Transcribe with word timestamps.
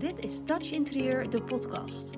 Dit 0.00 0.18
is 0.18 0.44
Touch 0.44 0.72
Interieur, 0.72 1.30
de 1.30 1.42
podcast. 1.42 2.10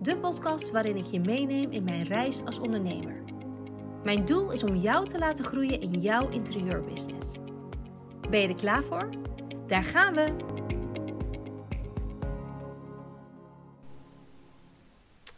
De 0.00 0.18
podcast 0.18 0.70
waarin 0.70 0.96
ik 0.96 1.04
je 1.04 1.20
meeneem 1.20 1.70
in 1.70 1.84
mijn 1.84 2.02
reis 2.02 2.44
als 2.44 2.58
ondernemer. 2.58 3.22
Mijn 4.04 4.24
doel 4.24 4.52
is 4.52 4.62
om 4.62 4.76
jou 4.76 5.08
te 5.08 5.18
laten 5.18 5.44
groeien 5.44 5.80
in 5.80 6.00
jouw 6.00 6.28
interieurbusiness. 6.28 7.26
Ben 8.30 8.40
je 8.40 8.48
er 8.48 8.54
klaar 8.54 8.82
voor? 8.82 9.08
Daar 9.66 9.82
gaan 9.82 10.14
we! 10.14 10.34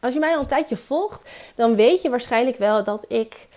Als 0.01 0.15
je 0.15 0.21
mij 0.21 0.35
al 0.35 0.41
een 0.41 0.47
tijdje 0.47 0.77
volgt, 0.77 1.53
dan 1.55 1.75
weet 1.75 2.03
je 2.03 2.11
waarschijnlijk 2.11 2.57
wel 2.57 2.85
dat 2.85 3.05
ik 3.09 3.49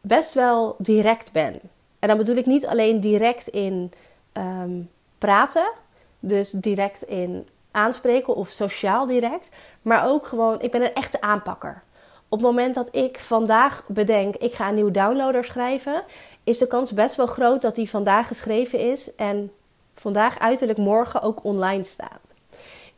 best 0.00 0.34
wel 0.34 0.74
direct 0.78 1.32
ben. 1.32 1.60
En 1.98 2.08
dan 2.08 2.16
bedoel 2.16 2.36
ik 2.36 2.46
niet 2.46 2.66
alleen 2.66 3.00
direct 3.00 3.48
in 3.48 3.92
ehm, 4.32 4.80
praten, 5.18 5.72
dus 6.20 6.50
direct 6.50 7.02
in 7.02 7.46
aanspreken 7.72 8.34
of 8.34 8.48
sociaal 8.48 9.06
direct, 9.06 9.50
maar 9.82 10.08
ook 10.08 10.26
gewoon, 10.26 10.60
ik 10.60 10.70
ben 10.70 10.82
een 10.82 10.94
echte 10.94 11.20
aanpakker. 11.20 11.82
Op 12.28 12.38
het 12.38 12.46
moment 12.46 12.74
dat 12.74 12.88
ik 12.94 13.20
vandaag 13.20 13.84
bedenk, 13.86 14.36
ik 14.36 14.52
ga 14.52 14.68
een 14.68 14.74
nieuw 14.74 14.90
downloader 14.90 15.44
schrijven, 15.44 16.04
is 16.44 16.58
de 16.58 16.66
kans 16.66 16.92
best 16.92 17.16
wel 17.16 17.26
groot 17.26 17.62
dat 17.62 17.74
die 17.74 17.90
vandaag 17.90 18.26
geschreven 18.26 18.78
is 18.78 19.14
en 19.14 19.52
vandaag 19.94 20.38
uiterlijk 20.38 20.78
morgen 20.78 21.22
ook 21.22 21.44
online 21.44 21.84
staat. 21.84 22.20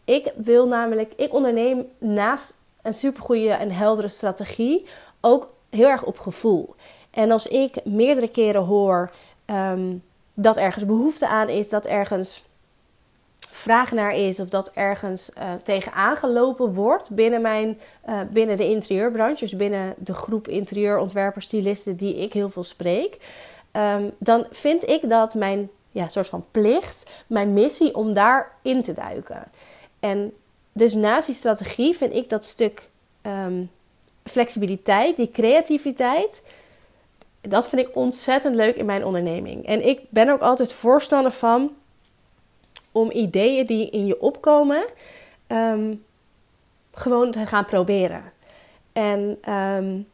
Ik 0.05 0.33
wil 0.37 0.67
namelijk, 0.67 1.13
ik 1.17 1.33
onderneem 1.33 1.87
naast 1.99 2.55
een 2.83 2.95
supergoeie 2.95 3.51
en 3.51 3.71
heldere 3.71 4.09
strategie 4.09 4.87
ook 5.21 5.51
heel 5.71 5.89
erg 5.89 6.05
op 6.05 6.19
gevoel. 6.19 6.75
En 7.11 7.31
als 7.31 7.47
ik 7.47 7.85
meerdere 7.85 8.29
keren 8.29 8.63
hoor 8.63 9.11
um, 9.47 10.03
dat 10.35 10.57
ergens 10.57 10.87
behoefte 10.87 11.29
aan 11.29 11.49
is, 11.49 11.69
dat 11.69 11.87
ergens 11.87 12.45
vraag 13.55 13.93
naar 13.93 14.15
is 14.15 14.41
of 14.41 14.49
dat 14.49 14.71
ergens 14.73 15.31
uh, 15.39 15.53
tegen 15.63 15.93
aangelopen 15.93 16.75
wordt 16.75 17.11
binnen, 17.11 17.41
mijn, 17.41 17.81
uh, 18.09 18.21
binnen 18.33 18.57
de 18.57 18.69
interieurbranche, 18.69 19.45
dus 19.45 19.57
binnen 19.57 19.95
de 19.97 20.15
groep 20.15 20.49
interieurontwerpers, 20.49 21.47
stylisten 21.47 21.97
die 21.97 22.17
ik 22.17 22.33
heel 22.33 22.51
veel 22.51 22.65
spreek, 22.65 23.19
um, 23.73 24.13
dan 24.19 24.47
vind 24.51 24.89
ik 24.89 25.09
dat 25.09 25.35
mijn 25.35 25.71
ja, 25.91 26.09
soort 26.09 26.27
van 26.27 26.45
plicht, 26.51 27.11
mijn 27.27 27.53
missie 27.53 27.95
om 27.95 28.13
daar 28.13 28.51
in 28.63 28.83
te 28.83 28.93
duiken. 28.93 29.45
En 30.01 30.33
dus 30.73 30.95
naast 30.95 31.27
die 31.27 31.35
strategie 31.35 31.97
vind 31.97 32.15
ik 32.15 32.29
dat 32.29 32.45
stuk 32.45 32.89
um, 33.23 33.71
flexibiliteit, 34.25 35.17
die 35.17 35.31
creativiteit, 35.31 36.43
dat 37.41 37.69
vind 37.69 37.89
ik 37.89 37.97
ontzettend 37.97 38.55
leuk 38.55 38.77
in 38.77 38.87
mijn 38.87 39.05
onderneming. 39.05 39.67
En 39.67 39.87
ik 39.87 40.01
ben 40.09 40.29
ook 40.29 40.41
altijd 40.41 40.73
voorstander 40.73 41.33
van 41.33 41.73
om 42.95 43.11
ideeën 43.11 43.67
die 43.67 43.91
in 43.91 44.07
je 44.07 44.21
opkomen 44.21 44.85
um, 45.49 46.05
gewoon 46.93 47.31
te 47.31 47.47
gaan 47.47 47.65
proberen. 47.65 48.23
En 48.93 49.39
um, 49.53 50.07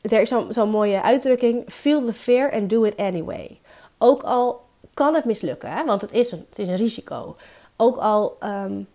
er 0.00 0.20
is 0.20 0.28
zo'n 0.28 0.52
zo 0.52 0.66
mooie 0.66 1.02
uitdrukking: 1.02 1.64
feel 1.66 2.04
the 2.04 2.12
fear 2.12 2.52
and 2.52 2.70
do 2.70 2.82
it 2.84 2.96
anyway. 2.96 3.60
Ook 3.98 4.22
al 4.22 4.60
kan 4.94 5.14
het 5.14 5.24
mislukken, 5.24 5.86
want 5.86 6.00
het 6.00 6.12
is, 6.12 6.32
een, 6.32 6.46
het 6.48 6.58
is 6.58 6.68
een 6.68 6.76
risico. 6.76 7.36
Ook 7.76 7.96
al 7.96 8.36
um, 8.40 8.88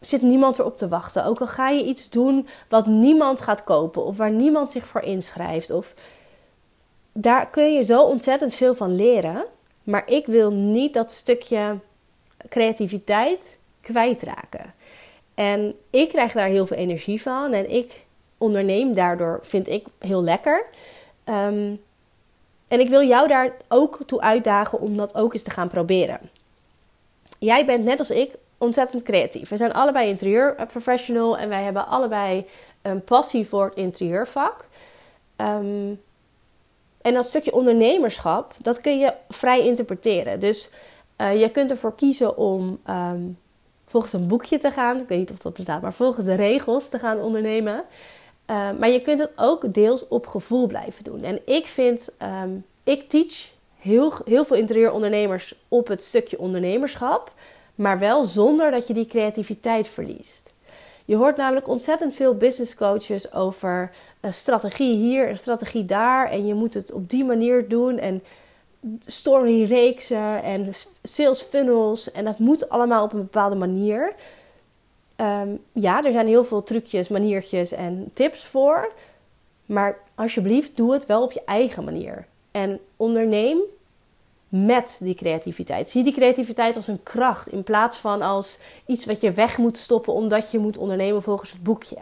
zit 0.00 0.22
niemand 0.22 0.58
erop 0.58 0.76
te 0.76 0.88
wachten. 0.88 1.24
Ook 1.24 1.40
al 1.40 1.46
ga 1.46 1.68
je 1.68 1.84
iets 1.84 2.10
doen 2.10 2.48
wat 2.68 2.86
niemand 2.86 3.40
gaat 3.40 3.64
kopen 3.64 4.04
of 4.04 4.16
waar 4.16 4.30
niemand 4.30 4.70
zich 4.70 4.86
voor 4.86 5.02
inschrijft. 5.02 5.70
Of 5.70 5.94
daar 7.12 7.46
kun 7.46 7.72
je 7.72 7.82
zo 7.82 8.02
ontzettend 8.02 8.54
veel 8.54 8.74
van 8.74 8.94
leren. 8.94 9.44
Maar 9.82 10.08
ik 10.08 10.26
wil 10.26 10.50
niet 10.50 10.94
dat 10.94 11.12
stukje 11.12 11.78
creativiteit 12.48 13.58
kwijtraken. 13.80 14.74
En 15.34 15.74
ik 15.90 16.08
krijg 16.08 16.32
daar 16.32 16.48
heel 16.48 16.66
veel 16.66 16.76
energie 16.76 17.22
van. 17.22 17.52
En 17.52 17.70
ik 17.70 18.04
onderneem 18.38 18.94
daardoor, 18.94 19.38
vind 19.42 19.68
ik, 19.68 19.86
heel 19.98 20.22
lekker. 20.22 20.66
Um, 21.24 21.80
en 22.68 22.80
ik 22.80 22.88
wil 22.88 23.02
jou 23.02 23.28
daar 23.28 23.56
ook 23.68 23.98
toe 24.06 24.20
uitdagen 24.20 24.80
om 24.80 24.96
dat 24.96 25.14
ook 25.14 25.32
eens 25.32 25.42
te 25.42 25.50
gaan 25.50 25.68
proberen. 25.68 26.30
Jij 27.38 27.64
bent 27.64 27.84
net 27.84 27.98
als 27.98 28.10
ik 28.10 28.34
ontzettend 28.58 29.02
creatief. 29.02 29.48
We 29.48 29.56
zijn 29.56 29.72
allebei 29.72 30.08
interieurprofessional 30.08 31.38
en 31.38 31.48
wij 31.48 31.62
hebben 31.62 31.86
allebei 31.86 32.46
een 32.82 33.04
passie 33.04 33.46
voor 33.46 33.64
het 33.64 33.74
interieurvak. 33.74 34.68
Um, 35.36 36.00
en 37.02 37.14
dat 37.14 37.26
stukje 37.26 37.52
ondernemerschap, 37.52 38.54
dat 38.58 38.80
kun 38.80 38.98
je 38.98 39.12
vrij 39.28 39.64
interpreteren. 39.64 40.40
Dus 40.40 40.70
uh, 41.18 41.40
je 41.40 41.50
kunt 41.50 41.70
ervoor 41.70 41.94
kiezen 41.94 42.36
om 42.36 42.78
um, 42.88 43.38
volgens 43.84 44.12
een 44.12 44.26
boekje 44.26 44.58
te 44.58 44.70
gaan. 44.70 45.00
Ik 45.00 45.08
weet 45.08 45.18
niet 45.18 45.30
of 45.30 45.38
dat 45.38 45.54
bestaat, 45.54 45.82
maar 45.82 45.92
volgens 45.92 46.24
de 46.24 46.34
regels 46.34 46.88
te 46.88 46.98
gaan 46.98 47.20
ondernemen. 47.20 47.84
Uh, 48.50 48.70
maar 48.78 48.88
je 48.88 49.02
kunt 49.02 49.18
het 49.18 49.32
ook 49.36 49.74
deels 49.74 50.08
op 50.08 50.26
gevoel 50.26 50.66
blijven 50.66 51.04
doen. 51.04 51.22
En 51.24 51.40
ik 51.44 51.66
vind, 51.66 52.16
um, 52.42 52.64
ik 52.84 53.08
teach 53.08 53.48
heel, 53.78 54.12
heel 54.24 54.44
veel 54.44 54.56
interieurondernemers 54.56 55.54
op 55.68 55.88
het 55.88 56.04
stukje 56.04 56.38
ondernemerschap. 56.38 57.32
Maar 57.74 57.98
wel 57.98 58.24
zonder 58.24 58.70
dat 58.70 58.86
je 58.86 58.94
die 58.94 59.06
creativiteit 59.06 59.88
verliest. 59.88 60.52
Je 61.04 61.16
hoort 61.16 61.36
namelijk 61.36 61.68
ontzettend 61.68 62.14
veel 62.14 62.34
business 62.34 62.74
coaches 62.74 63.32
over 63.32 63.90
een 64.20 64.32
strategie 64.32 64.94
hier, 64.94 65.28
een 65.28 65.38
strategie 65.38 65.84
daar. 65.84 66.30
En 66.30 66.46
je 66.46 66.54
moet 66.54 66.74
het 66.74 66.92
op 66.92 67.08
die 67.08 67.24
manier 67.24 67.68
doen. 67.68 67.98
En 67.98 68.22
storyreeksen 69.00 70.42
en 70.42 70.68
sales 71.02 71.42
funnels. 71.42 72.12
En 72.12 72.24
dat 72.24 72.38
moet 72.38 72.68
allemaal 72.68 73.04
op 73.04 73.12
een 73.12 73.22
bepaalde 73.22 73.56
manier. 73.56 74.14
Um, 75.16 75.60
ja, 75.72 76.04
er 76.04 76.12
zijn 76.12 76.26
heel 76.26 76.44
veel 76.44 76.62
trucjes, 76.62 77.08
maniertjes 77.08 77.72
en 77.72 78.10
tips 78.12 78.44
voor. 78.44 78.92
Maar 79.66 79.98
alsjeblieft, 80.14 80.76
doe 80.76 80.92
het 80.92 81.06
wel 81.06 81.22
op 81.22 81.32
je 81.32 81.42
eigen 81.44 81.84
manier. 81.84 82.26
En 82.50 82.80
onderneem 82.96 83.58
met 84.48 84.98
die 85.02 85.14
creativiteit. 85.14 85.90
Zie 85.90 86.04
die 86.04 86.12
creativiteit 86.12 86.76
als 86.76 86.86
een 86.86 87.02
kracht 87.02 87.48
in 87.48 87.62
plaats 87.62 87.98
van 87.98 88.22
als 88.22 88.58
iets 88.86 89.06
wat 89.06 89.20
je 89.20 89.32
weg 89.32 89.58
moet 89.58 89.78
stoppen 89.78 90.12
omdat 90.12 90.50
je 90.50 90.58
moet 90.58 90.78
ondernemen 90.78 91.22
volgens 91.22 91.50
het 91.50 91.62
boekje. 91.62 91.98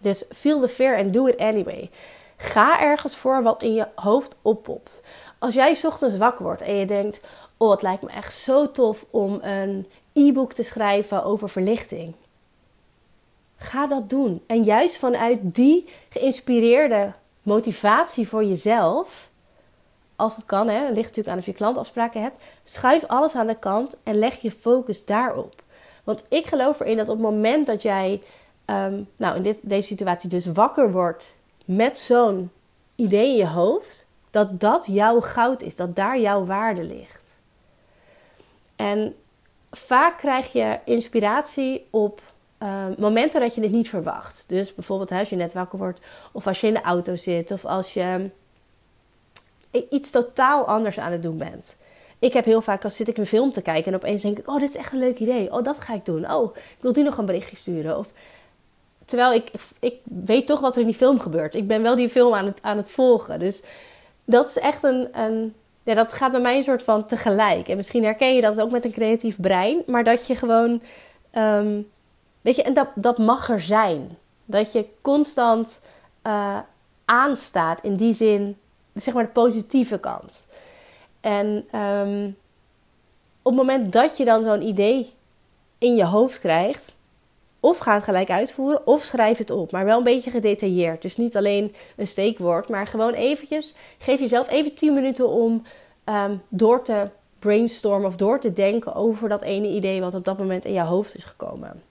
Dus 0.00 0.24
feel 0.30 0.60
the 0.60 0.68
fear 0.68 0.98
and 0.98 1.12
do 1.12 1.26
it 1.26 1.38
anyway. 1.38 1.90
Ga 2.40 2.80
ergens 2.80 3.16
voor 3.16 3.42
wat 3.42 3.62
in 3.62 3.74
je 3.74 3.86
hoofd 3.94 4.36
oppopt. 4.42 5.02
Als 5.38 5.54
jij 5.54 5.78
ochtends 5.82 6.16
wakker 6.16 6.44
wordt 6.44 6.62
en 6.62 6.74
je 6.74 6.86
denkt: 6.86 7.20
Oh, 7.56 7.70
het 7.70 7.82
lijkt 7.82 8.02
me 8.02 8.10
echt 8.10 8.34
zo 8.34 8.70
tof 8.70 9.06
om 9.10 9.38
een 9.42 9.86
e-book 10.12 10.52
te 10.52 10.62
schrijven 10.62 11.24
over 11.24 11.48
verlichting. 11.48 12.14
Ga 13.56 13.86
dat 13.86 14.10
doen. 14.10 14.42
En 14.46 14.62
juist 14.62 14.96
vanuit 14.96 15.38
die 15.42 15.88
geïnspireerde 16.08 17.12
motivatie 17.42 18.28
voor 18.28 18.44
jezelf, 18.44 19.30
als 20.16 20.36
het 20.36 20.44
kan, 20.44 20.68
hè, 20.68 20.78
het 20.78 20.94
ligt 20.94 21.08
natuurlijk 21.08 21.28
aan 21.28 21.38
of 21.38 21.46
je 21.46 21.52
klantafspraken 21.52 22.22
hebt, 22.22 22.38
schuif 22.64 23.04
alles 23.04 23.34
aan 23.34 23.46
de 23.46 23.58
kant 23.58 24.00
en 24.02 24.18
leg 24.18 24.40
je 24.40 24.50
focus 24.50 25.04
daarop. 25.04 25.62
Want 26.04 26.26
ik 26.28 26.46
geloof 26.46 26.80
erin 26.80 26.96
dat 26.96 27.08
op 27.08 27.14
het 27.14 27.24
moment 27.24 27.66
dat 27.66 27.82
jij, 27.82 28.22
um, 28.66 29.08
nou 29.16 29.36
in 29.36 29.42
dit, 29.42 29.68
deze 29.68 29.86
situatie 29.86 30.28
dus 30.28 30.46
wakker 30.46 30.92
wordt 30.92 31.36
met 31.68 31.98
zo'n 31.98 32.50
idee 32.94 33.28
in 33.28 33.36
je 33.36 33.46
hoofd, 33.46 34.06
dat 34.30 34.60
dat 34.60 34.86
jouw 34.86 35.20
goud 35.20 35.62
is, 35.62 35.76
dat 35.76 35.96
daar 35.96 36.20
jouw 36.20 36.44
waarde 36.44 36.82
ligt. 36.82 37.40
En 38.76 39.14
vaak 39.70 40.18
krijg 40.18 40.52
je 40.52 40.78
inspiratie 40.84 41.86
op 41.90 42.22
uh, 42.62 42.84
momenten 42.98 43.40
dat 43.40 43.54
je 43.54 43.60
het 43.60 43.70
niet 43.70 43.88
verwacht. 43.88 44.44
Dus 44.46 44.74
bijvoorbeeld 44.74 45.10
als 45.10 45.28
je 45.28 45.36
net 45.36 45.52
wakker 45.52 45.78
wordt, 45.78 46.00
of 46.32 46.46
als 46.46 46.60
je 46.60 46.66
in 46.66 46.74
de 46.74 46.82
auto 46.82 47.16
zit, 47.16 47.50
of 47.50 47.64
als 47.64 47.94
je 47.94 48.30
iets 49.90 50.10
totaal 50.10 50.66
anders 50.66 50.98
aan 50.98 51.12
het 51.12 51.22
doen 51.22 51.38
bent. 51.38 51.76
Ik 52.18 52.32
heb 52.32 52.44
heel 52.44 52.60
vaak 52.60 52.84
als 52.84 52.96
zit 52.96 53.08
ik 53.08 53.16
een 53.16 53.26
film 53.26 53.52
te 53.52 53.62
kijken 53.62 53.92
en 53.92 53.98
opeens 53.98 54.22
denk 54.22 54.38
ik: 54.38 54.48
Oh, 54.48 54.60
dit 54.60 54.68
is 54.68 54.76
echt 54.76 54.92
een 54.92 54.98
leuk 54.98 55.18
idee. 55.18 55.52
Oh, 55.52 55.64
dat 55.64 55.80
ga 55.80 55.94
ik 55.94 56.04
doen. 56.04 56.32
Oh, 56.32 56.56
ik 56.56 56.76
wil 56.80 56.92
die 56.92 57.04
nog 57.04 57.18
een 57.18 57.26
berichtje 57.26 57.56
sturen. 57.56 57.98
Of 57.98 58.12
terwijl 59.08 59.32
ik, 59.32 59.50
ik 59.80 59.94
weet 60.04 60.46
toch 60.46 60.60
wat 60.60 60.74
er 60.74 60.80
in 60.80 60.86
die 60.86 60.96
film 60.96 61.20
gebeurt. 61.20 61.54
Ik 61.54 61.66
ben 61.66 61.82
wel 61.82 61.96
die 61.96 62.08
film 62.08 62.34
aan 62.34 62.46
het, 62.46 62.58
aan 62.62 62.76
het 62.76 62.90
volgen. 62.90 63.38
Dus 63.38 63.62
dat 64.24 64.48
is 64.48 64.58
echt 64.58 64.82
een, 64.82 65.08
een 65.20 65.54
ja, 65.82 65.94
dat 65.94 66.12
gaat 66.12 66.30
bij 66.30 66.40
mij 66.40 66.56
een 66.56 66.62
soort 66.62 66.82
van 66.82 67.06
tegelijk. 67.06 67.68
En 67.68 67.76
misschien 67.76 68.04
herken 68.04 68.34
je 68.34 68.40
dat 68.40 68.60
ook 68.60 68.70
met 68.70 68.84
een 68.84 68.92
creatief 68.92 69.40
brein, 69.40 69.82
maar 69.86 70.04
dat 70.04 70.26
je 70.26 70.34
gewoon, 70.34 70.82
um, 71.32 71.88
weet 72.40 72.56
je, 72.56 72.62
en 72.62 72.74
dat, 72.74 72.88
dat 72.94 73.18
mag 73.18 73.48
er 73.48 73.60
zijn. 73.60 74.16
Dat 74.44 74.72
je 74.72 74.86
constant 75.02 75.80
uh, 76.26 76.58
aanstaat 77.04 77.82
in 77.82 77.96
die 77.96 78.12
zin, 78.12 78.56
zeg 78.94 79.14
maar 79.14 79.24
de 79.24 79.30
positieve 79.30 79.98
kant. 79.98 80.46
En 81.20 81.46
um, 81.80 82.36
op 83.42 83.56
het 83.56 83.66
moment 83.66 83.92
dat 83.92 84.16
je 84.16 84.24
dan 84.24 84.44
zo'n 84.44 84.62
idee 84.62 85.12
in 85.78 85.94
je 85.94 86.04
hoofd 86.04 86.40
krijgt, 86.40 86.97
of 87.60 87.78
ga 87.78 87.94
het 87.94 88.02
gelijk 88.02 88.30
uitvoeren, 88.30 88.86
of 88.86 89.02
schrijf 89.02 89.38
het 89.38 89.50
op. 89.50 89.72
Maar 89.72 89.84
wel 89.84 89.98
een 89.98 90.04
beetje 90.04 90.30
gedetailleerd. 90.30 91.02
Dus 91.02 91.16
niet 91.16 91.36
alleen 91.36 91.74
een 91.96 92.06
steekwoord, 92.06 92.68
maar 92.68 92.86
gewoon 92.86 93.12
eventjes. 93.12 93.74
Geef 93.98 94.20
jezelf 94.20 94.48
even 94.48 94.74
10 94.74 94.94
minuten 94.94 95.28
om 95.28 95.62
um, 96.04 96.42
door 96.48 96.82
te 96.82 97.08
brainstormen 97.38 98.08
of 98.08 98.16
door 98.16 98.40
te 98.40 98.52
denken 98.52 98.94
over 98.94 99.28
dat 99.28 99.42
ene 99.42 99.68
idee 99.68 100.00
wat 100.00 100.14
op 100.14 100.24
dat 100.24 100.38
moment 100.38 100.64
in 100.64 100.72
jouw 100.72 100.86
hoofd 100.86 101.14
is 101.14 101.24
gekomen. 101.24 101.82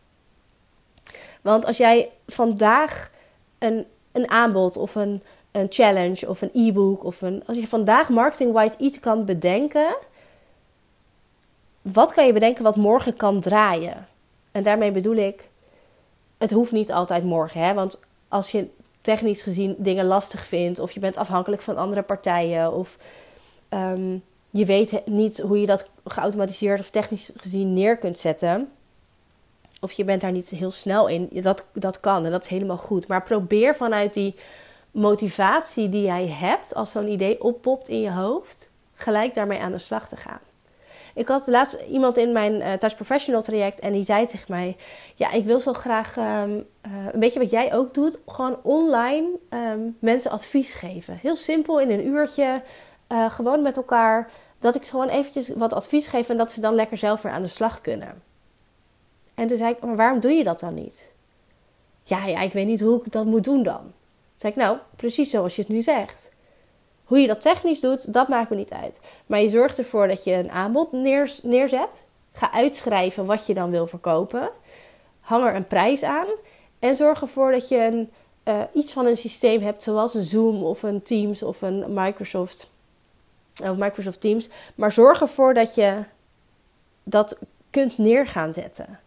Want 1.41 1.65
als 1.65 1.77
jij 1.77 2.09
vandaag 2.27 3.11
een, 3.59 3.85
een 4.11 4.29
aanbod 4.29 4.77
of 4.77 4.95
een, 4.95 5.23
een 5.51 5.67
challenge 5.69 6.29
of 6.29 6.41
een 6.41 6.49
e-book 6.53 7.03
of 7.03 7.21
een. 7.21 7.43
Als 7.45 7.57
je 7.57 7.67
vandaag 7.67 8.09
marketing-wise 8.09 8.77
iets 8.77 8.99
kan 8.99 9.25
bedenken. 9.25 9.95
Wat 11.81 12.13
kan 12.13 12.25
je 12.25 12.33
bedenken 12.33 12.63
wat 12.63 12.75
morgen 12.75 13.15
kan 13.15 13.39
draaien? 13.39 14.07
En 14.51 14.63
daarmee 14.63 14.91
bedoel 14.91 15.15
ik. 15.15 15.49
Het 16.37 16.51
hoeft 16.51 16.71
niet 16.71 16.91
altijd 16.91 17.23
morgen, 17.23 17.61
hè? 17.61 17.73
Want 17.73 18.03
als 18.27 18.51
je 18.51 18.67
technisch 19.01 19.41
gezien 19.41 19.75
dingen 19.77 20.05
lastig 20.05 20.45
vindt, 20.45 20.79
of 20.79 20.91
je 20.91 20.99
bent 20.99 21.17
afhankelijk 21.17 21.61
van 21.61 21.77
andere 21.77 22.01
partijen, 22.01 22.73
of 22.73 22.97
um, 23.69 24.23
je 24.49 24.65
weet 24.65 25.01
niet 25.05 25.39
hoe 25.39 25.59
je 25.59 25.65
dat 25.65 25.89
geautomatiseerd 26.05 26.79
of 26.79 26.89
technisch 26.89 27.31
gezien 27.35 27.73
neer 27.73 27.97
kunt 27.97 28.19
zetten. 28.19 28.71
Of 29.81 29.91
je 29.91 30.03
bent 30.03 30.21
daar 30.21 30.31
niet 30.31 30.49
heel 30.49 30.71
snel 30.71 31.07
in. 31.07 31.29
Dat, 31.31 31.67
dat 31.73 31.99
kan 31.99 32.25
en 32.25 32.31
dat 32.31 32.43
is 32.43 32.49
helemaal 32.49 32.77
goed. 32.77 33.07
Maar 33.07 33.23
probeer 33.23 33.75
vanuit 33.75 34.13
die 34.13 34.35
motivatie 34.91 35.89
die 35.89 36.01
jij 36.01 36.27
hebt, 36.27 36.75
als 36.75 36.91
zo'n 36.91 37.07
idee 37.07 37.43
oppopt 37.43 37.87
in 37.87 38.01
je 38.01 38.11
hoofd, 38.11 38.69
gelijk 38.95 39.33
daarmee 39.33 39.59
aan 39.59 39.71
de 39.71 39.77
slag 39.79 40.07
te 40.07 40.15
gaan. 40.15 40.39
Ik 41.17 41.27
had 41.27 41.47
laatst 41.47 41.73
iemand 41.89 42.17
in 42.17 42.31
mijn 42.31 42.53
uh, 42.53 42.89
Professional 42.95 43.41
traject 43.41 43.79
en 43.79 43.91
die 43.91 44.03
zei 44.03 44.25
tegen 44.25 44.45
mij: 44.47 44.75
Ja, 45.15 45.31
ik 45.31 45.45
wil 45.45 45.59
zo 45.59 45.73
graag 45.73 46.17
um, 46.17 46.23
uh, 46.23 46.91
een 47.11 47.19
beetje 47.19 47.39
wat 47.39 47.49
jij 47.49 47.73
ook 47.73 47.93
doet, 47.93 48.19
gewoon 48.27 48.57
online 48.63 49.27
um, 49.49 49.97
mensen 49.99 50.31
advies 50.31 50.73
geven. 50.73 51.19
Heel 51.21 51.35
simpel 51.35 51.79
in 51.79 51.89
een 51.89 52.07
uurtje, 52.07 52.61
uh, 53.11 53.31
gewoon 53.31 53.61
met 53.61 53.77
elkaar. 53.77 54.29
Dat 54.59 54.75
ik 54.75 54.87
gewoon 54.87 55.09
eventjes 55.09 55.49
wat 55.49 55.73
advies 55.73 56.07
geef 56.07 56.29
en 56.29 56.37
dat 56.37 56.51
ze 56.51 56.61
dan 56.61 56.75
lekker 56.75 56.97
zelf 56.97 57.21
weer 57.21 57.31
aan 57.31 57.41
de 57.41 57.47
slag 57.47 57.81
kunnen. 57.81 58.21
En 59.33 59.47
toen 59.47 59.57
zei 59.57 59.71
ik: 59.71 59.81
Maar 59.81 59.95
waarom 59.95 60.19
doe 60.19 60.31
je 60.31 60.43
dat 60.43 60.59
dan 60.59 60.73
niet? 60.73 61.13
Ja, 62.03 62.25
ja, 62.25 62.39
ik 62.39 62.53
weet 62.53 62.67
niet 62.67 62.81
hoe 62.81 63.01
ik 63.03 63.11
dat 63.11 63.25
moet 63.25 63.43
doen 63.43 63.63
dan. 63.63 63.81
Toen 63.81 63.93
zei 64.35 64.53
ik: 64.53 64.59
Nou, 64.59 64.77
precies 64.95 65.29
zoals 65.29 65.55
je 65.55 65.61
het 65.61 65.71
nu 65.71 65.81
zegt. 65.81 66.31
Hoe 67.07 67.19
je 67.19 67.27
dat 67.27 67.41
technisch 67.41 67.79
doet, 67.79 68.13
dat 68.13 68.27
maakt 68.27 68.49
me 68.49 68.55
niet 68.55 68.71
uit. 68.71 68.99
Maar 69.25 69.41
je 69.41 69.49
zorgt 69.49 69.77
ervoor 69.77 70.07
dat 70.07 70.23
je 70.23 70.31
een 70.31 70.51
aanbod 70.51 70.91
neerzet. 71.41 72.05
Ga 72.31 72.51
uitschrijven 72.51 73.25
wat 73.25 73.45
je 73.45 73.53
dan 73.53 73.69
wil 73.69 73.87
verkopen. 73.87 74.49
Hang 75.19 75.45
er 75.45 75.55
een 75.55 75.67
prijs 75.67 76.03
aan. 76.03 76.27
En 76.79 76.95
zorg 76.95 77.21
ervoor 77.21 77.51
dat 77.51 77.67
je 77.67 77.77
een, 77.77 78.09
uh, 78.43 78.61
iets 78.73 78.93
van 78.93 79.05
een 79.05 79.17
systeem 79.17 79.61
hebt, 79.61 79.83
zoals 79.83 80.11
Zoom 80.11 80.63
of 80.63 80.83
een 80.83 81.01
Teams 81.01 81.43
of 81.43 81.61
een 81.61 81.85
Microsoft, 81.93 82.69
of 83.63 83.77
Microsoft 83.77 84.21
Teams. 84.21 84.49
Maar 84.75 84.91
zorg 84.91 85.21
ervoor 85.21 85.53
dat 85.53 85.75
je 85.75 86.03
dat 87.03 87.37
kunt 87.69 87.97
neer 87.97 88.27
gaan 88.27 88.53
zetten. 88.53 88.99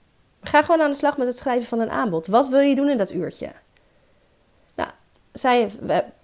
Ga 0.43 0.63
gewoon 0.63 0.81
aan 0.81 0.91
de 0.91 0.97
slag 0.97 1.17
met 1.17 1.27
het 1.27 1.37
schrijven 1.37 1.69
van 1.69 1.81
een 1.81 1.91
aanbod. 1.91 2.27
Wat 2.27 2.49
wil 2.49 2.61
je 2.61 2.75
doen 2.75 2.89
in 2.89 2.97
dat 2.97 3.13
uurtje? 3.13 3.53
Zij, 5.33 5.71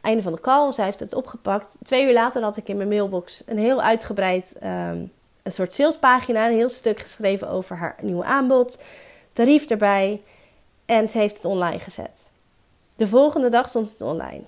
einde 0.01 0.23
van 0.23 0.33
de 0.33 0.41
call, 0.41 0.73
zij 0.73 0.85
heeft 0.85 1.01
het 1.01 1.15
opgepakt. 1.15 1.79
Twee 1.83 2.07
uur 2.07 2.13
later 2.13 2.43
had 2.43 2.57
ik 2.57 2.69
in 2.69 2.77
mijn 2.77 2.89
mailbox 2.89 3.43
een 3.47 3.59
heel 3.59 3.83
uitgebreid, 3.83 4.57
um, 4.63 5.13
een 5.43 5.53
soort 5.53 5.75
salespagina, 5.75 6.47
een 6.47 6.57
heel 6.57 6.69
stuk 6.69 7.01
geschreven 7.01 7.49
over 7.49 7.77
haar 7.77 7.97
nieuwe 8.01 8.25
aanbod, 8.25 8.83
tarief 9.33 9.71
erbij. 9.71 10.23
En 10.87 11.09
ze 11.09 11.19
heeft 11.19 11.37
het 11.37 11.45
online 11.45 11.79
gezet. 11.79 12.31
De 12.97 13.07
volgende 13.07 13.49
dag 13.49 13.69
stond 13.69 13.91
het 13.91 14.01
online. 14.01 14.43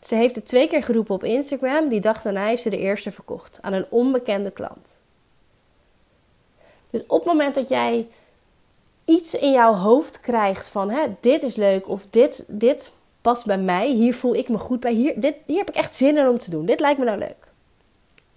Ze 0.00 0.14
heeft 0.14 0.34
het 0.34 0.46
twee 0.46 0.68
keer 0.68 0.82
geroepen 0.82 1.14
op 1.14 1.24
Instagram. 1.24 1.88
Die 1.88 2.00
dag 2.00 2.22
daarna 2.22 2.46
heeft 2.46 2.62
ze 2.62 2.70
de 2.70 2.78
eerste 2.78 3.12
verkocht 3.12 3.58
aan 3.60 3.72
een 3.72 3.86
onbekende 3.88 4.50
klant. 4.50 4.96
Dus 6.90 7.02
op 7.06 7.18
het 7.18 7.24
moment 7.24 7.54
dat 7.54 7.68
jij 7.68 8.08
iets 9.04 9.34
in 9.34 9.52
jouw 9.52 9.74
hoofd 9.74 10.20
krijgt 10.20 10.68
van 10.68 10.90
hè, 10.90 11.06
dit 11.20 11.42
is 11.42 11.56
leuk 11.56 11.88
of 11.88 12.06
dit, 12.10 12.44
dit 12.48 12.92
past 13.20 13.46
bij 13.46 13.58
mij. 13.58 13.90
Hier 13.90 14.14
voel 14.14 14.34
ik 14.34 14.48
me 14.48 14.58
goed 14.58 14.80
bij. 14.80 14.92
Hier, 14.92 15.20
dit, 15.20 15.34
hier 15.46 15.58
heb 15.58 15.68
ik 15.68 15.74
echt 15.74 15.94
zin 15.94 16.16
in 16.16 16.28
om 16.28 16.38
te 16.38 16.50
doen. 16.50 16.66
Dit 16.66 16.80
lijkt 16.80 16.98
me 16.98 17.04
nou 17.04 17.18
leuk. 17.18 17.48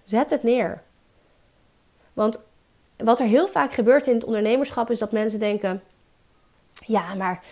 Zet 0.03 0.29
het 0.29 0.43
neer. 0.43 0.81
Want 2.13 2.43
wat 2.97 3.19
er 3.19 3.25
heel 3.25 3.47
vaak 3.47 3.73
gebeurt 3.73 4.07
in 4.07 4.13
het 4.13 4.23
ondernemerschap 4.23 4.91
is 4.91 4.99
dat 4.99 5.11
mensen 5.11 5.39
denken: 5.39 5.81
ja, 6.85 7.13
maar 7.13 7.43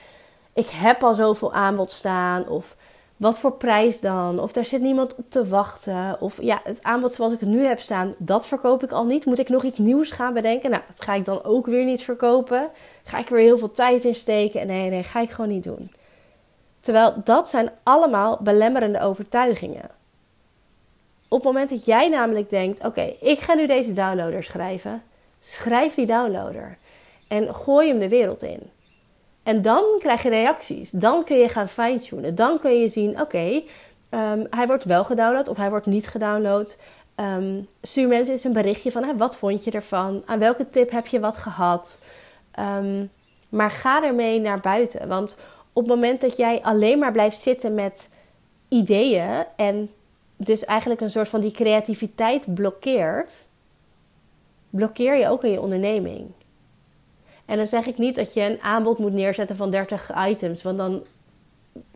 ik 0.54 0.70
heb 0.70 1.04
al 1.04 1.14
zoveel 1.14 1.54
aanbod 1.54 1.92
staan. 1.92 2.48
Of 2.48 2.76
wat 3.18 3.40
voor 3.40 3.52
prijs 3.52 4.00
dan? 4.00 4.40
Of 4.40 4.52
daar 4.52 4.66
zit 4.66 4.82
niemand 4.82 5.16
op 5.16 5.26
te 5.30 5.48
wachten. 5.48 6.22
Of 6.22 6.42
ja, 6.42 6.62
het 6.64 6.84
aanbod 6.84 7.14
zoals 7.14 7.34
ik 7.34 7.40
het 7.40 7.50
nu 7.50 7.66
heb 7.66 7.80
staan, 7.80 8.14
dat 8.18 8.48
verkoop 8.48 8.84
ik 8.84 8.92
al 8.92 9.06
niet. 9.06 9.26
Moet 9.26 9.40
ik 9.40 9.50
nog 9.50 9.64
iets 9.64 9.78
nieuws 9.78 10.12
gaan 10.12 10.34
bedenken? 10.34 10.70
Nou, 10.70 10.84
dat 10.88 11.04
ga 11.04 11.14
ik 11.14 11.26
dan 11.26 11.44
ook 11.44 11.66
weer 11.66 11.86
niet 11.86 12.04
verkopen. 12.04 12.70
Ga 13.04 13.18
ik 13.18 13.30
weer 13.30 13.44
heel 13.44 13.58
veel 13.58 13.72
tijd 13.72 14.04
in 14.04 14.16
steken? 14.16 14.68
Nee, 14.68 14.90
nee, 14.90 15.04
ga 15.04 15.20
ik 15.20 15.30
gewoon 15.30 15.50
niet 15.50 15.64
doen. 15.64 15.92
Terwijl 16.82 17.14
dat 17.24 17.50
zijn 17.50 17.72
allemaal 17.84 18.38
belemmerende 18.42 19.02
overtuigingen. 19.02 19.90
Op 21.28 21.38
het 21.38 21.44
moment 21.44 21.70
dat 21.70 21.86
jij 21.86 22.10
namelijk 22.10 22.50
denkt: 22.50 22.86
oké, 22.86 23.14
ik 23.20 23.40
ga 23.40 23.54
nu 23.54 23.68
deze 23.68 23.94
downloader 23.94 24.44
schrijven, 24.44 25.04
schrijf 25.40 25.94
die 25.94 26.06
downloader 26.06 26.78
en 27.28 27.56
gooi 27.56 27.88
hem 27.90 28.00
de 28.00 28.10
wereld 28.10 28.44
in. 28.44 28.70
En 29.44 29.62
dan 29.62 29.84
krijg 30.00 30.24
je 30.24 30.30
reacties. 30.30 30.90
Dan 30.90 31.24
kun 31.24 31.38
je 31.38 31.50
gaan 31.50 31.70
fine-tunen. 31.70 32.36
Dan 32.36 32.60
kun 32.60 32.80
je 32.80 32.88
zien: 32.88 33.22
oké, 33.22 33.62
ehm, 34.10 34.46
hij 34.50 34.68
wordt 34.68 34.84
wel 34.84 35.04
gedownload 35.04 35.48
of 35.48 35.58
hij 35.58 35.70
wordt 35.70 35.86
niet 35.86 36.08
gedownload. 36.08 36.78
Um, 37.16 37.68
stuur 37.82 38.08
mensen 38.08 38.34
eens 38.34 38.44
een 38.44 38.54
berichtje 38.54 38.92
van: 38.92 39.18
wat 39.18 39.38
vond 39.38 39.64
je 39.64 39.72
ervan? 39.72 40.24
Aan 40.26 40.40
welke 40.40 40.68
tip 40.68 40.92
heb 40.92 41.08
je 41.08 41.20
wat 41.20 41.38
gehad? 41.38 42.02
Um, 42.60 43.12
maar 43.50 43.72
ga 43.72 44.04
ermee 44.04 44.40
naar 44.40 44.60
buiten. 44.60 45.08
Want 45.08 45.36
op 45.74 45.84
het 45.84 45.96
moment 45.96 46.22
dat 46.22 46.38
jij 46.38 46.62
alleen 46.62 47.00
maar 47.00 47.12
blijft 47.12 47.38
zitten 47.38 47.74
met 47.74 48.10
ideeën 48.68 49.46
en 49.56 49.90
dus 50.36 50.66
eigenlijk 50.66 51.02
een 51.02 51.10
soort 51.10 51.28
van 51.28 51.42
die 51.42 51.52
creativiteit 51.52 52.54
blokkeert, 52.54 53.46
blokkeer 54.70 55.18
je 55.18 55.30
ook 55.30 55.44
in 55.44 55.52
je 55.52 55.62
onderneming. 55.62 56.32
En 57.46 57.58
dan 57.58 57.68
zeg 57.68 57.86
ik 57.86 57.98
niet 57.98 58.16
dat 58.16 58.34
je 58.34 58.42
een 58.42 58.62
aanbod 58.62 58.98
moet 58.98 59.14
neerzetten 59.14 59.56
van 59.56 59.70
30 59.70 60.12
items, 60.28 60.64
want 60.64 60.78
dan 60.78 61.04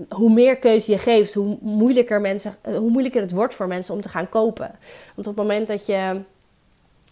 hoe 0.10 0.30
meer 0.30 0.57
keuze 0.57 0.92
je 0.92 0.98
geeft, 0.98 1.33
hoe 1.33 1.57
moeilijker, 1.62 2.21
mensen, 2.21 2.56
hoe 2.63 2.89
moeilijker 2.89 3.21
het 3.21 3.31
wordt 3.31 3.54
voor 3.54 3.68
mensen 3.68 3.94
om 3.94 4.01
te 4.01 4.10
gaan 4.10 4.30
kopen. 4.30 4.75
Want 5.16 5.28
op 5.28 5.36
het 5.38 5.45
moment 5.48 5.68
dat 5.68 5.86
je 5.86 6.21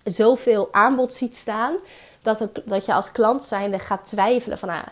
zoveel 0.04 0.68
aanbod 0.71 1.13
ziet 1.13 1.36
staan, 1.36 1.75
dat, 2.21 2.50
dat 2.66 2.86
je 2.86 2.94
als 2.94 3.11
klant 3.11 3.44
zijnde 3.44 3.80
gaat 3.80 4.06
twijfelen 4.06 4.57
van 4.57 4.69
ah, 4.69 4.88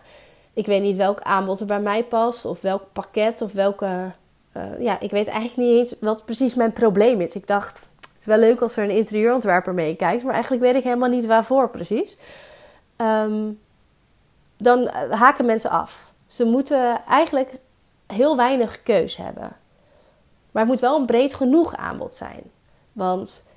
ik 0.54 0.66
weet 0.66 0.82
niet 0.82 0.98
welk 0.98 1.22
aanbod 1.22 1.60
er 1.60 1.66
bij 1.66 1.80
mij 1.80 2.04
past 2.04 2.46
of 2.46 2.62
welk 2.62 2.84
pakket 2.94 3.42
of 3.42 3.54
welke. 3.54 4.12
Uh, 4.58 4.64
ja, 4.80 5.00
ik 5.00 5.12
weet 5.12 5.28
eigenlijk 5.28 5.70
niet 5.70 5.78
eens 5.78 5.96
wat 6.00 6.26
precies 6.26 6.56
mijn 6.56 6.74
probleem 6.74 7.22
is. 7.22 7.36
Ik 7.36 7.48
dacht, 7.48 7.80
het 8.00 8.20
is 8.20 8.26
wel 8.26 8.38
leuk 8.38 8.62
als 8.62 8.78
er 8.78 8.84
een 8.84 8.90
interieurontwerper 8.90 9.74
meekijkt, 9.74 10.24
maar 10.24 10.34
eigenlijk 10.34 10.64
weet 10.64 10.76
ik 10.76 10.84
helemaal 10.84 11.10
niet 11.10 11.26
waarvoor 11.26 11.70
precies. 11.70 12.18
Um, 12.98 13.60
dan 14.58 14.90
haken 15.10 15.46
mensen 15.46 15.70
af. 15.70 16.12
Ze 16.28 16.46
moeten 16.46 17.02
eigenlijk 17.08 17.56
heel 18.08 18.38
weinig 18.38 18.84
keus 18.84 19.18
hebben. 19.18 19.56
Maar 20.52 20.62
het 20.64 20.72
moet 20.72 20.80
wel 20.80 21.00
een 21.00 21.06
breed 21.06 21.34
genoeg 21.34 21.76
aanbod 21.76 22.16
zijn. 22.16 22.42
Want 22.94 23.48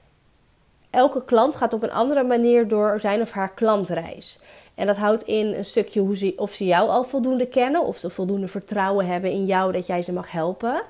elke 0.91 1.25
klant 1.25 1.57
gaat 1.57 1.73
op 1.73 1.83
een 1.83 1.93
andere 1.93 2.23
manier 2.23 2.69
door 2.69 3.01
zijn 3.01 3.21
of 3.21 3.31
haar 3.31 3.51
klantreis. 3.51 4.41
En 4.75 4.87
dat 4.87 4.97
houdt 4.97 5.23
in 5.23 5.47
een 5.47 5.65
stukje 5.65 6.01
hoe 6.01 6.17
ze, 6.17 6.33
of 6.37 6.53
ze 6.53 6.65
jou 6.65 6.89
al 6.89 7.05
voldoende 7.05 7.47
kennen, 7.47 7.85
of 7.85 7.97
ze 7.97 8.11
voldoende 8.11 8.49
vertrouwen 8.49 9.07
hebben 9.07 9.31
in 9.31 9.45
jou 9.45 9.73
dat 9.73 9.87
jij 9.87 10.03
ze 10.03 10.13
mag 10.13 10.33
helpen. 10.33 10.83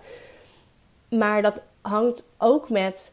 Maar 1.08 1.42
dat 1.42 1.60
hangt 1.80 2.24
ook 2.38 2.70
met 2.70 3.12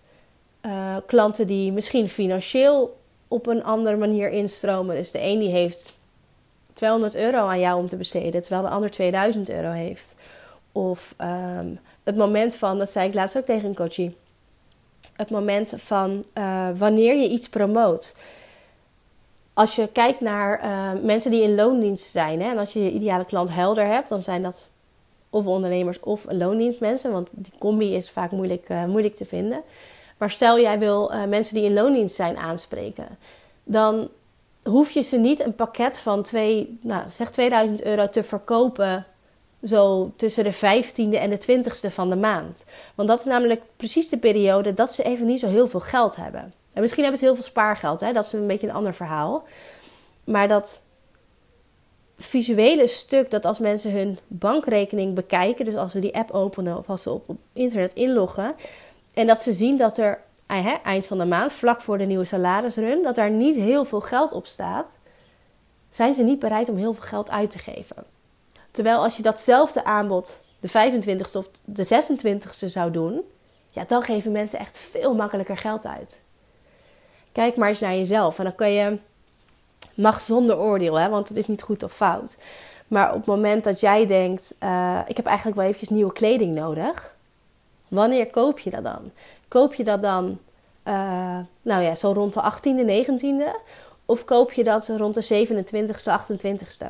uh, 0.65 0.95
klanten 1.05 1.47
die 1.47 1.71
misschien 1.71 2.09
financieel 2.09 2.99
op 3.27 3.47
een 3.47 3.63
andere 3.63 3.97
manier 3.97 4.29
instromen. 4.29 4.95
Dus 4.95 5.11
de 5.11 5.21
een 5.21 5.39
die 5.39 5.49
heeft 5.49 5.93
200 6.73 7.15
euro 7.15 7.37
aan 7.37 7.59
jou 7.59 7.79
om 7.79 7.87
te 7.87 7.95
besteden, 7.95 8.41
terwijl 8.41 8.63
de 8.63 8.69
ander 8.69 8.89
2000 8.89 9.49
euro 9.49 9.69
heeft. 9.69 10.15
Of 10.71 11.15
um, 11.21 11.79
het 12.03 12.15
moment 12.15 12.55
van, 12.55 12.77
dat 12.77 12.89
zei 12.89 13.07
ik 13.07 13.13
laatst 13.13 13.37
ook 13.37 13.45
tegen 13.45 13.69
een 13.69 13.75
coachie, 13.75 14.15
het 15.15 15.29
moment 15.29 15.73
van 15.77 16.25
uh, 16.37 16.69
wanneer 16.75 17.15
je 17.15 17.29
iets 17.29 17.49
promoot 17.49 18.15
als 19.53 19.75
je 19.75 19.87
kijkt 19.87 20.19
naar 20.19 20.63
uh, 20.63 21.03
mensen 21.03 21.31
die 21.31 21.43
in 21.43 21.55
loondienst 21.55 22.11
zijn, 22.11 22.41
hè, 22.41 22.49
en 22.49 22.57
als 22.57 22.73
je 22.73 22.83
je 22.83 22.91
ideale 22.91 23.25
klant 23.25 23.53
helder 23.53 23.85
hebt, 23.85 24.09
dan 24.09 24.19
zijn 24.19 24.41
dat 24.41 24.69
of 25.29 25.45
ondernemers 25.45 25.99
of 25.99 26.25
loondienstmensen, 26.29 27.11
want 27.11 27.29
die 27.31 27.53
combi 27.59 27.95
is 27.95 28.09
vaak 28.09 28.31
moeilijk, 28.31 28.69
uh, 28.69 28.85
moeilijk 28.85 29.15
te 29.15 29.25
vinden. 29.25 29.61
Maar 30.17 30.29
stel 30.29 30.59
jij 30.59 30.79
wil 30.79 31.13
uh, 31.13 31.25
mensen 31.25 31.55
die 31.55 31.63
in 31.63 31.73
loondienst 31.73 32.15
zijn 32.15 32.37
aanspreken, 32.37 33.07
dan 33.63 34.09
hoef 34.63 34.91
je 34.91 35.01
ze 35.01 35.17
niet 35.17 35.39
een 35.39 35.55
pakket 35.55 35.99
van 35.99 36.23
twee, 36.23 36.77
nou, 36.81 37.03
zeg 37.09 37.31
2000 37.31 37.83
euro 37.83 38.09
te 38.09 38.23
verkopen 38.23 39.05
zo 39.63 40.11
tussen 40.15 40.43
de 40.43 40.53
15e 40.53 41.13
en 41.13 41.29
de 41.29 41.41
20e 41.41 41.93
van 41.93 42.09
de 42.09 42.15
maand. 42.15 42.65
Want 42.95 43.09
dat 43.09 43.19
is 43.19 43.25
namelijk 43.25 43.61
precies 43.75 44.09
de 44.09 44.17
periode 44.17 44.73
dat 44.73 44.91
ze 44.91 45.03
even 45.03 45.25
niet 45.25 45.39
zo 45.39 45.47
heel 45.47 45.67
veel 45.67 45.79
geld 45.79 46.15
hebben. 46.15 46.53
En 46.73 46.81
misschien 46.81 47.01
hebben 47.01 47.19
ze 47.19 47.25
heel 47.25 47.35
veel 47.35 47.43
spaargeld, 47.43 47.99
hè? 47.99 48.13
dat 48.13 48.25
is 48.25 48.33
een 48.33 48.47
beetje 48.47 48.67
een 48.67 48.73
ander 48.73 48.93
verhaal. 48.93 49.43
Maar 50.23 50.47
dat 50.47 50.83
visuele 52.17 52.87
stuk 52.87 53.31
dat 53.31 53.45
als 53.45 53.59
mensen 53.59 53.91
hun 53.91 54.17
bankrekening 54.27 55.15
bekijken, 55.15 55.65
dus 55.65 55.75
als 55.75 55.91
ze 55.91 55.99
die 55.99 56.15
app 56.15 56.31
openen 56.31 56.77
of 56.77 56.89
als 56.89 57.01
ze 57.01 57.11
op, 57.11 57.35
internet 57.53 57.93
inloggen, 57.93 58.55
en 59.13 59.27
dat 59.27 59.41
ze 59.41 59.53
zien 59.53 59.77
dat 59.77 59.97
er 59.97 60.21
eh, 60.47 60.73
eind 60.83 61.05
van 61.05 61.17
de 61.17 61.25
maand, 61.25 61.51
vlak 61.51 61.81
voor 61.81 61.97
de 61.97 62.05
nieuwe 62.05 62.23
salarisrun, 62.23 63.03
dat 63.03 63.15
daar 63.15 63.31
niet 63.31 63.55
heel 63.55 63.85
veel 63.85 64.01
geld 64.01 64.33
op 64.33 64.47
staat, 64.47 64.87
zijn 65.91 66.13
ze 66.13 66.23
niet 66.23 66.39
bereid 66.39 66.69
om 66.69 66.77
heel 66.77 66.93
veel 66.93 67.07
geld 67.07 67.29
uit 67.29 67.51
te 67.51 67.59
geven. 67.59 68.05
Terwijl 68.71 69.03
als 69.03 69.17
je 69.17 69.23
datzelfde 69.23 69.83
aanbod 69.83 70.39
de 70.59 70.69
25ste 70.69 71.37
of 71.37 71.49
de 71.65 71.85
26ste 71.85 72.67
zou 72.67 72.91
doen, 72.91 73.21
ja, 73.69 73.83
dan 73.83 74.01
geven 74.01 74.31
mensen 74.31 74.59
echt 74.59 74.77
veel 74.77 75.15
makkelijker 75.15 75.57
geld 75.57 75.85
uit. 75.85 76.21
Kijk 77.31 77.55
maar 77.55 77.69
eens 77.69 77.79
naar 77.79 77.95
jezelf 77.95 78.37
en 78.37 78.43
dan 78.43 78.55
kan 78.55 78.71
je 78.71 78.97
mag 79.93 80.21
zonder 80.21 80.57
oordeel, 80.57 80.95
hè, 80.95 81.09
want 81.09 81.27
het 81.27 81.37
is 81.37 81.47
niet 81.47 81.61
goed 81.61 81.83
of 81.83 81.93
fout. 81.93 82.37
Maar 82.87 83.09
op 83.09 83.15
het 83.15 83.25
moment 83.25 83.63
dat 83.63 83.79
jij 83.79 84.07
denkt, 84.07 84.55
uh, 84.63 84.99
ik 85.07 85.17
heb 85.17 85.25
eigenlijk 85.25 85.57
wel 85.57 85.65
eventjes 85.65 85.89
nieuwe 85.89 86.13
kleding 86.13 86.55
nodig. 86.55 87.15
Wanneer 87.87 88.27
koop 88.27 88.59
je 88.59 88.69
dat 88.69 88.83
dan? 88.83 89.11
Koop 89.47 89.73
je 89.73 89.83
dat 89.83 90.01
dan, 90.01 90.39
uh, 90.87 91.39
nou 91.61 91.83
ja, 91.83 91.95
zo 91.95 92.11
rond 92.11 92.33
de 92.33 92.41
18e, 92.41 92.85
19e? 92.85 93.59
Of 94.05 94.25
koop 94.25 94.51
je 94.51 94.63
dat 94.63 94.87
rond 94.87 95.13
de 95.13 95.47
27e, 95.47 95.95
28e? 95.95 96.87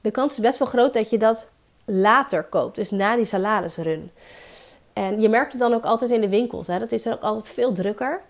De 0.00 0.10
kans 0.10 0.32
is 0.32 0.40
best 0.40 0.58
wel 0.58 0.68
groot 0.68 0.92
dat 0.92 1.10
je 1.10 1.18
dat 1.18 1.50
later 1.84 2.44
koopt, 2.44 2.76
dus 2.76 2.90
na 2.90 3.16
die 3.16 3.24
salarisrun. 3.24 4.10
En 4.92 5.20
je 5.20 5.28
merkt 5.28 5.52
het 5.52 5.60
dan 5.60 5.74
ook 5.74 5.84
altijd 5.84 6.10
in 6.10 6.20
de 6.20 6.28
winkels. 6.28 6.66
Hè? 6.66 6.78
Dat 6.78 6.92
is 6.92 7.06
er 7.06 7.12
ook 7.12 7.22
altijd 7.22 7.48
veel 7.48 7.72
drukker. 7.72 8.20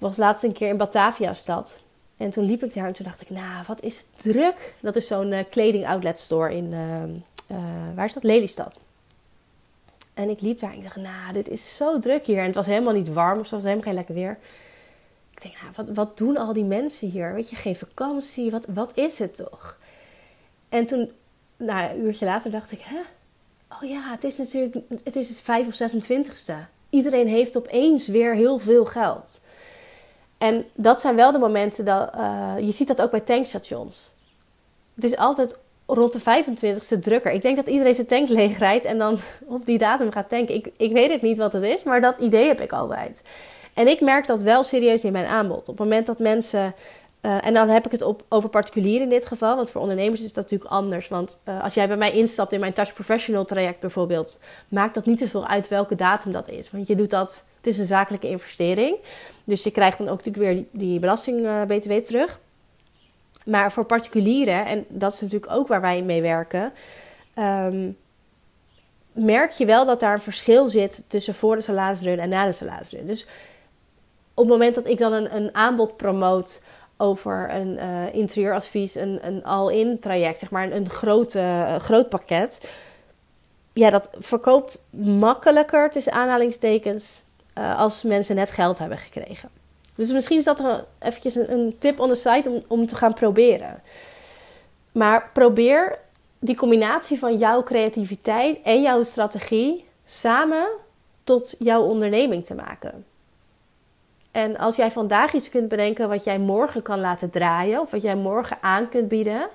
Ik 0.00 0.06
was 0.06 0.16
laatst 0.16 0.42
een 0.42 0.52
keer 0.52 0.68
in 0.68 0.76
Batavia 0.76 1.32
stad. 1.32 1.80
En 2.16 2.30
toen 2.30 2.44
liep 2.44 2.62
ik 2.62 2.74
daar 2.74 2.86
en 2.86 2.92
toen 2.92 3.04
dacht 3.04 3.20
ik, 3.20 3.30
nou, 3.30 3.64
wat 3.66 3.82
is 3.82 4.06
druk. 4.16 4.74
Dat 4.80 4.96
is 4.96 5.06
zo'n 5.06 5.32
uh, 5.32 5.38
kleding 5.50 5.86
outlet 5.86 6.18
store 6.18 6.54
in, 6.54 6.72
uh, 6.72 7.02
uh, 7.56 7.94
waar 7.94 8.04
is 8.04 8.12
dat? 8.12 8.22
Lelystad. 8.22 8.78
En 10.14 10.28
ik 10.28 10.40
liep 10.40 10.60
daar 10.60 10.70
en 10.70 10.76
ik 10.76 10.82
dacht, 10.82 10.96
nou, 10.96 11.32
dit 11.32 11.48
is 11.48 11.76
zo 11.76 11.98
druk 11.98 12.24
hier. 12.24 12.38
En 12.38 12.44
het 12.44 12.54
was 12.54 12.66
helemaal 12.66 12.92
niet 12.92 13.12
warm 13.12 13.38
of 13.38 13.46
zo, 13.46 13.54
het 13.54 13.64
was 13.64 13.72
helemaal 13.72 13.82
geen 13.82 13.94
lekker 13.94 14.14
weer. 14.14 14.38
Ik 15.30 15.42
denk, 15.42 15.54
nou, 15.60 15.72
wat, 15.76 15.96
wat 15.96 16.16
doen 16.16 16.36
al 16.36 16.52
die 16.52 16.64
mensen 16.64 17.08
hier? 17.08 17.34
Weet 17.34 17.50
je, 17.50 17.56
geen 17.56 17.76
vakantie, 17.76 18.50
wat, 18.50 18.66
wat 18.66 18.92
is 18.96 19.18
het 19.18 19.36
toch? 19.36 19.78
En 20.68 20.86
toen, 20.86 21.10
nou, 21.56 21.90
een 21.90 22.00
uurtje 22.00 22.24
later 22.24 22.50
dacht 22.50 22.72
ik, 22.72 22.80
hè? 22.80 23.00
Oh 23.68 23.88
ja, 23.88 24.10
het 24.10 24.24
is 24.24 24.36
natuurlijk, 24.36 24.76
het 25.04 25.16
is 25.16 25.28
het 25.28 25.40
5 25.40 25.66
of 25.66 25.92
26ste. 25.92 26.54
Iedereen 26.90 27.28
heeft 27.28 27.56
opeens 27.56 28.06
weer 28.06 28.34
heel 28.34 28.58
veel 28.58 28.84
geld. 28.84 29.40
En 30.40 30.64
dat 30.74 31.00
zijn 31.00 31.16
wel 31.16 31.32
de 31.32 31.38
momenten 31.38 31.84
dat 31.84 32.14
uh, 32.14 32.52
je 32.58 32.72
ziet 32.72 32.88
dat 32.88 33.02
ook 33.02 33.10
bij 33.10 33.20
tankstations. 33.20 34.10
Het 34.94 35.04
is 35.04 35.16
altijd 35.16 35.58
rond 35.86 36.12
de 36.12 36.44
25ste 36.44 36.98
drukker. 36.98 37.32
Ik 37.32 37.42
denk 37.42 37.56
dat 37.56 37.66
iedereen 37.66 37.94
zijn 37.94 38.06
tank 38.06 38.28
leeg 38.28 38.58
rijdt 38.58 38.84
en 38.84 38.98
dan 38.98 39.18
op 39.46 39.66
die 39.66 39.78
datum 39.78 40.12
gaat 40.12 40.28
tanken. 40.28 40.54
Ik, 40.54 40.70
ik 40.76 40.92
weet 40.92 41.10
het 41.10 41.22
niet 41.22 41.38
wat 41.38 41.52
het 41.52 41.62
is, 41.62 41.82
maar 41.82 42.00
dat 42.00 42.18
idee 42.18 42.46
heb 42.46 42.60
ik 42.60 42.72
altijd. 42.72 43.22
En 43.74 43.88
ik 43.88 44.00
merk 44.00 44.26
dat 44.26 44.42
wel 44.42 44.62
serieus 44.62 45.04
in 45.04 45.12
mijn 45.12 45.26
aanbod. 45.26 45.58
Op 45.58 45.66
het 45.66 45.78
moment 45.78 46.06
dat 46.06 46.18
mensen. 46.18 46.74
Uh, 47.22 47.46
en 47.46 47.54
dan 47.54 47.68
heb 47.68 47.86
ik 47.86 47.92
het 47.92 48.02
op, 48.02 48.22
over 48.28 48.48
particulieren 48.48 49.02
in 49.02 49.08
dit 49.08 49.26
geval. 49.26 49.56
Want 49.56 49.70
voor 49.70 49.80
ondernemers 49.80 50.20
is 50.20 50.32
dat 50.32 50.42
natuurlijk 50.44 50.70
anders. 50.70 51.08
Want 51.08 51.40
uh, 51.48 51.62
als 51.62 51.74
jij 51.74 51.88
bij 51.88 51.96
mij 51.96 52.12
instapt 52.12 52.52
in 52.52 52.60
mijn 52.60 52.72
Touch 52.72 52.92
Professional 52.92 53.44
traject 53.44 53.80
bijvoorbeeld, 53.80 54.40
maakt 54.68 54.94
dat 54.94 55.06
niet 55.06 55.18
zoveel 55.18 55.46
uit 55.46 55.68
welke 55.68 55.94
datum 55.94 56.32
dat 56.32 56.48
is. 56.48 56.70
Want 56.70 56.86
je 56.86 56.94
doet 56.94 57.10
dat, 57.10 57.44
het 57.60 57.66
is 57.66 57.78
een 57.78 57.86
zakelijke 57.86 58.28
investering. 58.28 58.96
Dus 59.44 59.62
je 59.62 59.70
krijgt 59.70 59.98
dan 59.98 60.08
ook 60.08 60.24
natuurlijk 60.24 60.44
weer 60.44 60.64
die, 60.70 60.98
belasting-BTW 60.98 61.90
uh, 61.90 61.98
terug. 61.98 62.40
Maar 63.44 63.72
voor 63.72 63.84
particulieren, 63.84 64.66
en 64.66 64.84
dat 64.88 65.12
is 65.12 65.20
natuurlijk 65.20 65.52
ook 65.52 65.68
waar 65.68 65.80
wij 65.80 66.02
mee 66.02 66.22
werken, 66.22 66.72
um, 67.38 67.96
merk 69.12 69.50
je 69.50 69.64
wel 69.64 69.84
dat 69.84 70.00
daar 70.00 70.14
een 70.14 70.20
verschil 70.20 70.68
zit 70.68 71.04
tussen 71.06 71.34
voor 71.34 71.56
de 71.56 71.62
salarisrun 71.62 72.18
en 72.18 72.28
na 72.28 72.44
de 72.44 72.52
salarisrun. 72.52 73.06
Dus 73.06 73.26
op 74.34 74.44
het 74.44 74.52
moment 74.52 74.74
dat 74.74 74.86
ik 74.86 74.98
dan 74.98 75.12
een, 75.12 75.36
een 75.36 75.54
aanbod 75.54 75.96
promoot 75.96 76.62
over 76.96 77.54
een 77.54 77.76
uh, 77.76 78.14
interieuradvies, 78.14 78.94
een, 78.94 79.18
een 79.22 79.44
all-in 79.44 79.98
traject, 79.98 80.38
zeg 80.38 80.50
maar 80.50 80.72
een, 80.72 80.90
grote, 80.90 81.38
uh, 81.38 81.76
groot 81.76 82.08
pakket. 82.08 82.70
Ja, 83.72 83.90
dat 83.90 84.10
verkoopt 84.18 84.86
makkelijker 84.90 85.90
tussen 85.90 86.12
aanhalingstekens 86.12 87.22
uh, 87.58 87.78
als 87.78 88.02
mensen 88.02 88.36
net 88.36 88.50
geld 88.50 88.78
hebben 88.78 88.98
gekregen. 88.98 89.48
Dus 89.94 90.12
misschien 90.12 90.38
is 90.38 90.44
dat 90.44 90.84
eventjes 90.98 91.34
een, 91.34 91.52
een 91.52 91.76
tip 91.78 92.00
on 92.00 92.08
the 92.08 92.14
site 92.14 92.50
om, 92.50 92.62
om 92.68 92.86
te 92.86 92.96
gaan 92.96 93.14
proberen. 93.14 93.82
Maar 94.92 95.30
probeer 95.32 95.98
die 96.38 96.56
combinatie 96.56 97.18
van 97.18 97.38
jouw 97.38 97.62
creativiteit 97.62 98.62
en 98.62 98.82
jouw 98.82 99.02
strategie 99.02 99.84
samen 100.04 100.68
tot 101.24 101.54
jouw 101.58 101.82
onderneming 101.82 102.46
te 102.46 102.54
maken. 102.54 103.04
En 104.30 104.56
als 104.58 104.76
jij 104.76 104.90
vandaag 104.90 105.32
iets 105.32 105.48
kunt 105.48 105.68
bedenken 105.68 106.08
wat 106.08 106.24
jij 106.24 106.38
morgen 106.38 106.82
kan 106.82 107.00
laten 107.00 107.30
draaien 107.30 107.80
of 107.80 107.90
wat 107.90 108.02
jij 108.02 108.16
morgen 108.16 108.58
aan 108.60 108.88
kunt 108.88 109.08
bieden, 109.08 109.48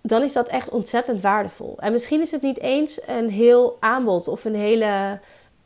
dan 0.00 0.22
is 0.22 0.32
dat 0.32 0.48
echt 0.48 0.68
ontzettend 0.68 1.20
waardevol. 1.20 1.74
En 1.78 1.92
misschien 1.92 2.20
is 2.20 2.30
het 2.30 2.42
niet 2.42 2.60
eens 2.60 3.00
een 3.06 3.30
heel 3.30 3.76
aanbod 3.80 4.28
of 4.28 4.44
een 4.44 4.54
hele 4.54 5.18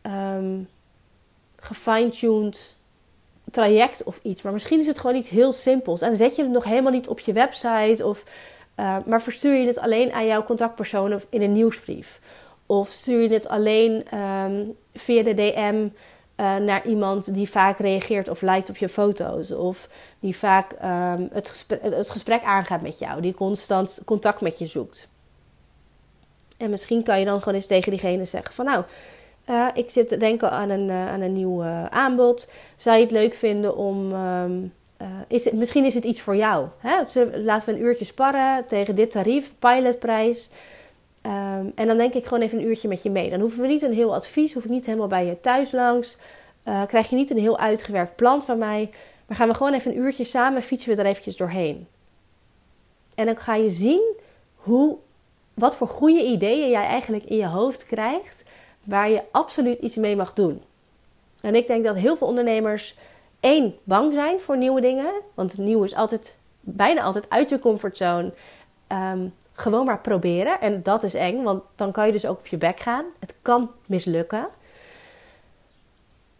um, 0.02 0.68
gefine-tuned 1.60 2.78
traject 3.50 4.02
of 4.02 4.20
iets. 4.22 4.42
Maar 4.42 4.52
misschien 4.52 4.80
is 4.80 4.86
het 4.86 4.98
gewoon 4.98 5.16
iets 5.16 5.30
heel 5.30 5.52
simpels. 5.52 6.00
En 6.00 6.16
zet 6.16 6.36
je 6.36 6.42
het 6.42 6.50
nog 6.50 6.64
helemaal 6.64 6.92
niet 6.92 7.08
op 7.08 7.20
je 7.20 7.32
website. 7.32 8.06
Of, 8.06 8.24
uh, 8.76 8.96
maar 9.06 9.22
verstuur 9.22 9.54
je 9.54 9.66
het 9.66 9.78
alleen 9.78 10.12
aan 10.12 10.26
jouw 10.26 10.42
contactpersoon 10.42 11.14
of 11.14 11.26
in 11.30 11.42
een 11.42 11.52
nieuwsbrief. 11.52 12.20
Of 12.66 12.88
stuur 12.88 13.22
je 13.22 13.32
het 13.32 13.48
alleen 13.48 14.18
um, 14.18 14.76
via 14.94 15.22
de 15.22 15.34
DM 15.34 15.88
uh, 16.40 16.56
naar 16.56 16.86
iemand 16.86 17.34
die 17.34 17.50
vaak 17.50 17.78
reageert 17.78 18.28
of 18.28 18.42
liked 18.42 18.68
op 18.68 18.76
je 18.76 18.88
foto's. 18.88 19.52
Of 19.52 19.88
die 20.20 20.36
vaak 20.36 20.72
um, 20.72 21.28
het, 21.32 21.48
gesprek, 21.48 21.82
het 21.82 22.10
gesprek 22.10 22.42
aangaat 22.42 22.82
met 22.82 22.98
jou. 22.98 23.20
Die 23.20 23.34
constant 23.34 24.02
contact 24.04 24.40
met 24.40 24.58
je 24.58 24.66
zoekt. 24.66 25.08
En 26.56 26.70
misschien 26.70 27.02
kan 27.02 27.18
je 27.18 27.24
dan 27.24 27.38
gewoon 27.38 27.54
eens 27.54 27.66
tegen 27.66 27.90
diegene 27.90 28.24
zeggen 28.24 28.54
van 28.54 28.64
nou... 28.64 28.84
Uh, 29.50 29.66
ik 29.74 29.90
zit 29.90 30.08
te 30.08 30.16
denken 30.16 30.50
aan 30.50 30.70
een, 30.70 30.88
uh, 30.88 31.08
aan 31.08 31.20
een 31.20 31.32
nieuw 31.32 31.62
uh, 31.62 31.84
aanbod. 31.86 32.50
Zou 32.76 32.96
je 32.96 33.02
het 33.02 33.12
leuk 33.12 33.34
vinden 33.34 33.76
om. 33.76 34.12
Um, 34.12 34.72
is 35.28 35.44
het, 35.44 35.54
misschien 35.54 35.84
is 35.84 35.94
het 35.94 36.04
iets 36.04 36.20
voor 36.20 36.36
jou. 36.36 36.66
Hè? 36.78 36.96
Laten 37.34 37.66
we 37.66 37.80
een 37.80 37.84
uurtje 37.84 38.04
sparren 38.04 38.66
tegen 38.66 38.94
dit 38.94 39.10
tarief, 39.10 39.52
pilotprijs. 39.58 40.50
Um, 41.22 41.72
en 41.74 41.86
dan 41.86 41.96
denk 41.96 42.14
ik 42.14 42.24
gewoon 42.24 42.42
even 42.42 42.58
een 42.58 42.66
uurtje 42.66 42.88
met 42.88 43.02
je 43.02 43.10
mee. 43.10 43.30
Dan 43.30 43.40
hoeven 43.40 43.60
we 43.60 43.66
niet 43.66 43.82
een 43.82 43.92
heel 43.92 44.14
advies, 44.14 44.54
hoef 44.54 44.64
ik 44.64 44.70
niet 44.70 44.86
helemaal 44.86 45.08
bij 45.08 45.26
je 45.26 45.40
thuis 45.40 45.72
langs. 45.72 46.18
krijg 46.86 47.10
je 47.10 47.16
niet 47.16 47.30
een 47.30 47.38
heel 47.38 47.58
uitgewerkt 47.58 48.16
plan 48.16 48.42
van 48.42 48.58
mij. 48.58 48.90
Maar 49.26 49.36
gaan 49.36 49.48
we 49.48 49.54
gewoon 49.54 49.74
even 49.74 49.90
een 49.90 49.98
uurtje 49.98 50.24
samen, 50.24 50.62
fietsen 50.62 50.96
we 50.96 51.02
er 51.02 51.08
eventjes 51.08 51.36
doorheen. 51.36 51.86
En 53.14 53.26
dan 53.26 53.36
ga 53.36 53.54
je 53.54 53.70
zien 53.70 54.16
hoe, 54.54 54.96
wat 55.54 55.76
voor 55.76 55.88
goede 55.88 56.22
ideeën 56.22 56.70
jij 56.70 56.84
eigenlijk 56.84 57.24
in 57.24 57.36
je 57.36 57.46
hoofd 57.46 57.86
krijgt 57.86 58.44
waar 58.84 59.10
je 59.10 59.22
absoluut 59.30 59.78
iets 59.78 59.96
mee 59.96 60.16
mag 60.16 60.32
doen. 60.32 60.62
En 61.40 61.54
ik 61.54 61.66
denk 61.66 61.84
dat 61.84 61.96
heel 61.96 62.16
veel 62.16 62.26
ondernemers 62.26 62.96
één 63.40 63.76
bang 63.84 64.14
zijn 64.14 64.40
voor 64.40 64.56
nieuwe 64.56 64.80
dingen, 64.80 65.12
want 65.34 65.58
nieuw 65.58 65.84
is 65.84 65.94
altijd 65.94 66.38
bijna 66.60 67.02
altijd 67.02 67.30
uit 67.30 67.48
je 67.48 67.58
comfortzone. 67.58 68.32
Um, 68.92 69.34
gewoon 69.52 69.84
maar 69.84 70.00
proberen 70.00 70.60
en 70.60 70.82
dat 70.82 71.02
is 71.02 71.14
eng, 71.14 71.42
want 71.42 71.62
dan 71.74 71.92
kan 71.92 72.06
je 72.06 72.12
dus 72.12 72.26
ook 72.26 72.38
op 72.38 72.46
je 72.46 72.56
bek 72.56 72.80
gaan. 72.80 73.04
Het 73.18 73.34
kan 73.42 73.72
mislukken. 73.86 74.48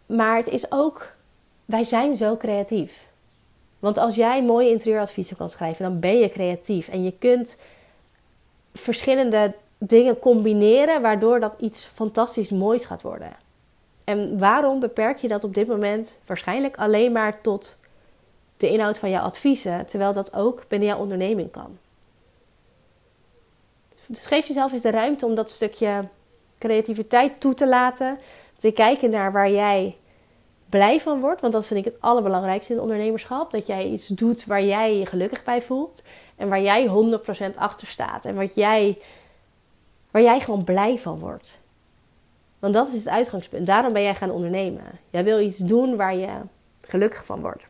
Maar 0.05 0.37
het 0.37 0.47
is 0.47 0.71
ook, 0.71 1.11
wij 1.65 1.83
zijn 1.83 2.15
zo 2.15 2.37
creatief. 2.37 3.07
Want 3.79 3.97
als 3.97 4.15
jij 4.15 4.43
mooie 4.43 4.69
interieuradviezen 4.69 5.37
kan 5.37 5.49
schrijven, 5.49 5.83
dan 5.83 5.99
ben 5.99 6.17
je 6.17 6.29
creatief. 6.29 6.87
En 6.87 7.03
je 7.03 7.13
kunt 7.19 7.61
verschillende 8.73 9.53
dingen 9.83 10.19
combineren 10.19 11.01
waardoor 11.01 11.39
dat 11.39 11.55
iets 11.59 11.83
fantastisch 11.83 12.49
moois 12.49 12.85
gaat 12.85 13.01
worden. 13.01 13.35
En 14.03 14.39
waarom 14.39 14.79
beperk 14.79 15.17
je 15.17 15.27
dat 15.27 15.43
op 15.43 15.53
dit 15.53 15.67
moment 15.67 16.21
waarschijnlijk 16.25 16.77
alleen 16.77 17.11
maar 17.11 17.41
tot 17.41 17.77
de 18.57 18.69
inhoud 18.69 18.97
van 18.97 19.09
jouw 19.09 19.23
adviezen, 19.23 19.85
terwijl 19.85 20.13
dat 20.13 20.33
ook 20.33 20.63
binnen 20.67 20.87
jouw 20.87 20.99
onderneming 20.99 21.51
kan? 21.51 21.77
Dus 24.05 24.25
geef 24.25 24.47
jezelf 24.47 24.71
eens 24.71 24.81
de 24.81 24.91
ruimte 24.91 25.25
om 25.25 25.35
dat 25.35 25.49
stukje 25.49 26.07
creativiteit 26.59 27.39
toe 27.39 27.53
te 27.53 27.67
laten, 27.67 28.19
te 28.57 28.71
kijken 28.71 29.09
naar 29.09 29.31
waar 29.31 29.51
jij 29.51 29.95
blij 30.69 30.99
van 30.99 31.19
wordt, 31.19 31.41
want 31.41 31.53
dat 31.53 31.67
vind 31.67 31.85
ik 31.85 31.93
het 31.93 32.01
allerbelangrijkste 32.01 32.71
in 32.71 32.79
het 32.79 32.87
ondernemerschap, 32.87 33.51
dat 33.51 33.67
jij 33.67 33.87
iets 33.87 34.07
doet 34.07 34.45
waar 34.45 34.63
jij 34.63 34.97
je 34.97 35.05
gelukkig 35.05 35.43
bij 35.43 35.61
voelt 35.61 36.03
en 36.35 36.49
waar 36.49 36.61
jij 36.61 36.87
100% 37.53 37.57
achter 37.57 37.87
staat 37.87 38.25
en 38.25 38.35
wat 38.35 38.55
jij 38.55 38.97
waar 40.11 40.21
jij 40.21 40.39
gewoon 40.39 40.63
blij 40.63 40.97
van 40.97 41.19
wordt. 41.19 41.59
Want 42.59 42.73
dat 42.73 42.87
is 42.87 42.93
het 42.93 43.07
uitgangspunt. 43.07 43.67
Daarom 43.67 43.93
ben 43.93 44.01
jij 44.01 44.15
gaan 44.15 44.31
ondernemen. 44.31 44.83
Jij 45.09 45.23
wil 45.23 45.39
iets 45.39 45.57
doen 45.57 45.95
waar 45.95 46.15
je 46.15 46.29
gelukkig 46.81 47.25
van 47.25 47.41
wordt. 47.41 47.65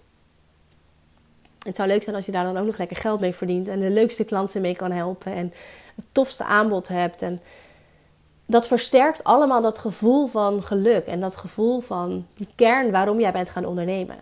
Het 1.60 1.76
zou 1.76 1.88
leuk 1.88 2.04
zijn 2.04 2.16
als 2.16 2.26
je 2.26 2.32
daar 2.32 2.44
dan 2.44 2.58
ook 2.58 2.66
nog 2.66 2.78
lekker 2.78 2.98
geld 2.98 3.20
mee 3.20 3.34
verdient 3.34 3.68
en 3.68 3.80
de 3.80 3.90
leukste 3.90 4.24
klanten 4.24 4.62
mee 4.62 4.76
kan 4.76 4.92
helpen 4.92 5.34
en 5.34 5.54
het 5.96 6.06
tofste 6.12 6.44
aanbod 6.44 6.88
hebt. 6.88 7.22
En 7.22 7.42
dat 8.46 8.68
versterkt 8.68 9.24
allemaal 9.24 9.62
dat 9.62 9.78
gevoel 9.78 10.28
van 10.28 10.64
geluk 10.64 11.06
en 11.06 11.20
dat 11.20 11.36
gevoel 11.36 11.80
van 11.80 12.28
die 12.34 12.48
kern 12.56 12.92
waarom 12.92 13.20
jij 13.20 13.32
bent 13.32 13.50
gaan 13.50 13.66
ondernemen. 13.66 14.18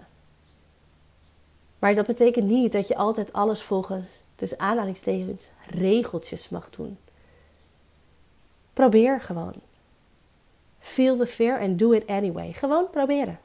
Maar 1.79 1.95
dat 1.95 2.05
betekent 2.05 2.45
niet 2.45 2.71
dat 2.71 2.87
je 2.87 2.95
altijd 2.95 3.33
alles 3.33 3.61
volgens, 3.61 4.21
tussen 4.35 4.59
aanhalingstekens, 4.59 5.49
regeltjes 5.67 6.49
mag 6.49 6.69
doen. 6.69 6.97
Probeer 8.79 9.21
gewoon. 9.21 9.53
Feel 10.79 11.17
the 11.17 11.25
fear 11.25 11.59
and 11.59 11.79
do 11.79 11.91
it 11.91 12.07
anyway. 12.07 12.53
Gewoon 12.53 12.89
proberen. 12.89 13.39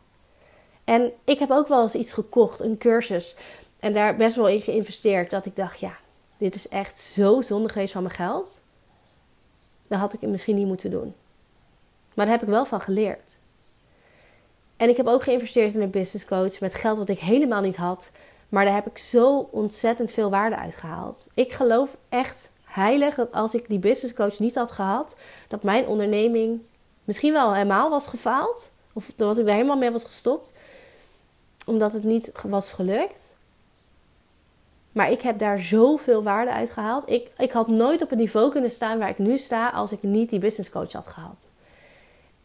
En 0.84 1.12
ik 1.24 1.38
heb 1.38 1.50
ook 1.50 1.68
wel 1.68 1.82
eens 1.82 1.94
iets 1.94 2.12
gekocht, 2.12 2.60
een 2.60 2.78
cursus. 2.78 3.36
En 3.78 3.92
daar 3.92 4.16
best 4.16 4.36
wel 4.36 4.48
in 4.48 4.60
geïnvesteerd. 4.60 5.30
Dat 5.30 5.46
ik 5.46 5.56
dacht, 5.56 5.80
ja, 5.80 5.96
dit 6.36 6.54
is 6.54 6.68
echt 6.68 6.98
zo 6.98 7.40
zonde 7.40 7.68
geweest 7.68 7.92
van 7.92 8.02
mijn 8.02 8.14
geld. 8.14 8.60
Dat 9.86 9.98
had 9.98 10.12
ik 10.12 10.20
het 10.20 10.30
misschien 10.30 10.56
niet 10.56 10.66
moeten 10.66 10.90
doen. 10.90 11.14
Maar 12.14 12.26
daar 12.26 12.34
heb 12.34 12.42
ik 12.42 12.48
wel 12.48 12.64
van 12.64 12.80
geleerd. 12.80 13.38
En 14.76 14.88
ik 14.88 14.96
heb 14.96 15.06
ook 15.06 15.22
geïnvesteerd 15.22 15.74
in 15.74 15.80
een 15.80 15.90
business 15.90 16.24
coach 16.24 16.60
met 16.60 16.74
geld 16.74 16.98
wat 16.98 17.08
ik 17.08 17.18
helemaal 17.18 17.60
niet 17.60 17.76
had. 17.76 18.10
Maar 18.48 18.64
daar 18.64 18.74
heb 18.74 18.86
ik 18.86 18.98
zo 18.98 19.48
ontzettend 19.50 20.10
veel 20.10 20.30
waarde 20.30 20.56
uit 20.56 20.76
gehaald. 20.76 21.28
Ik 21.34 21.52
geloof 21.52 21.96
echt 22.08 22.52
heilig 22.74 23.14
dat 23.14 23.32
als 23.32 23.54
ik 23.54 23.68
die 23.68 23.78
business 23.78 24.14
coach 24.14 24.38
niet 24.38 24.54
had 24.54 24.72
gehad, 24.72 25.16
dat 25.48 25.62
mijn 25.62 25.86
onderneming 25.86 26.60
misschien 27.04 27.32
wel 27.32 27.54
helemaal 27.54 27.90
was 27.90 28.06
gefaald. 28.06 28.72
Of 28.92 29.12
dat 29.16 29.38
ik 29.38 29.46
er 29.46 29.52
helemaal 29.52 29.76
mee 29.76 29.90
was 29.90 30.04
gestopt. 30.04 30.52
Omdat 31.66 31.92
het 31.92 32.04
niet 32.04 32.32
was 32.42 32.72
gelukt. 32.72 33.32
Maar 34.92 35.10
ik 35.10 35.20
heb 35.20 35.38
daar 35.38 35.58
zoveel 35.58 36.22
waarde 36.22 36.52
uit 36.52 36.70
gehaald. 36.70 37.10
Ik, 37.10 37.30
ik 37.38 37.50
had 37.50 37.68
nooit 37.68 38.02
op 38.02 38.10
het 38.10 38.18
niveau 38.18 38.50
kunnen 38.50 38.70
staan 38.70 38.98
waar 38.98 39.08
ik 39.08 39.18
nu 39.18 39.38
sta 39.38 39.68
als 39.68 39.92
ik 39.92 40.02
niet 40.02 40.30
die 40.30 40.38
business 40.38 40.70
coach 40.70 40.92
had 40.92 41.06
gehad. 41.06 41.48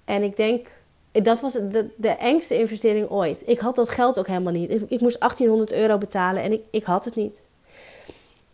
En 0.05 0.23
ik 0.23 0.35
denk, 0.35 0.67
dat 1.11 1.41
was 1.41 1.53
de, 1.53 1.89
de 1.95 2.09
engste 2.09 2.59
investering 2.59 3.09
ooit. 3.09 3.43
Ik 3.45 3.59
had 3.59 3.75
dat 3.75 3.89
geld 3.89 4.19
ook 4.19 4.27
helemaal 4.27 4.53
niet. 4.53 4.69
Ik, 4.69 4.81
ik 4.89 5.01
moest 5.01 5.19
1800 5.19 5.71
euro 5.71 5.97
betalen 5.97 6.43
en 6.43 6.51
ik, 6.51 6.61
ik 6.69 6.83
had 6.83 7.05
het 7.05 7.15
niet. 7.15 7.41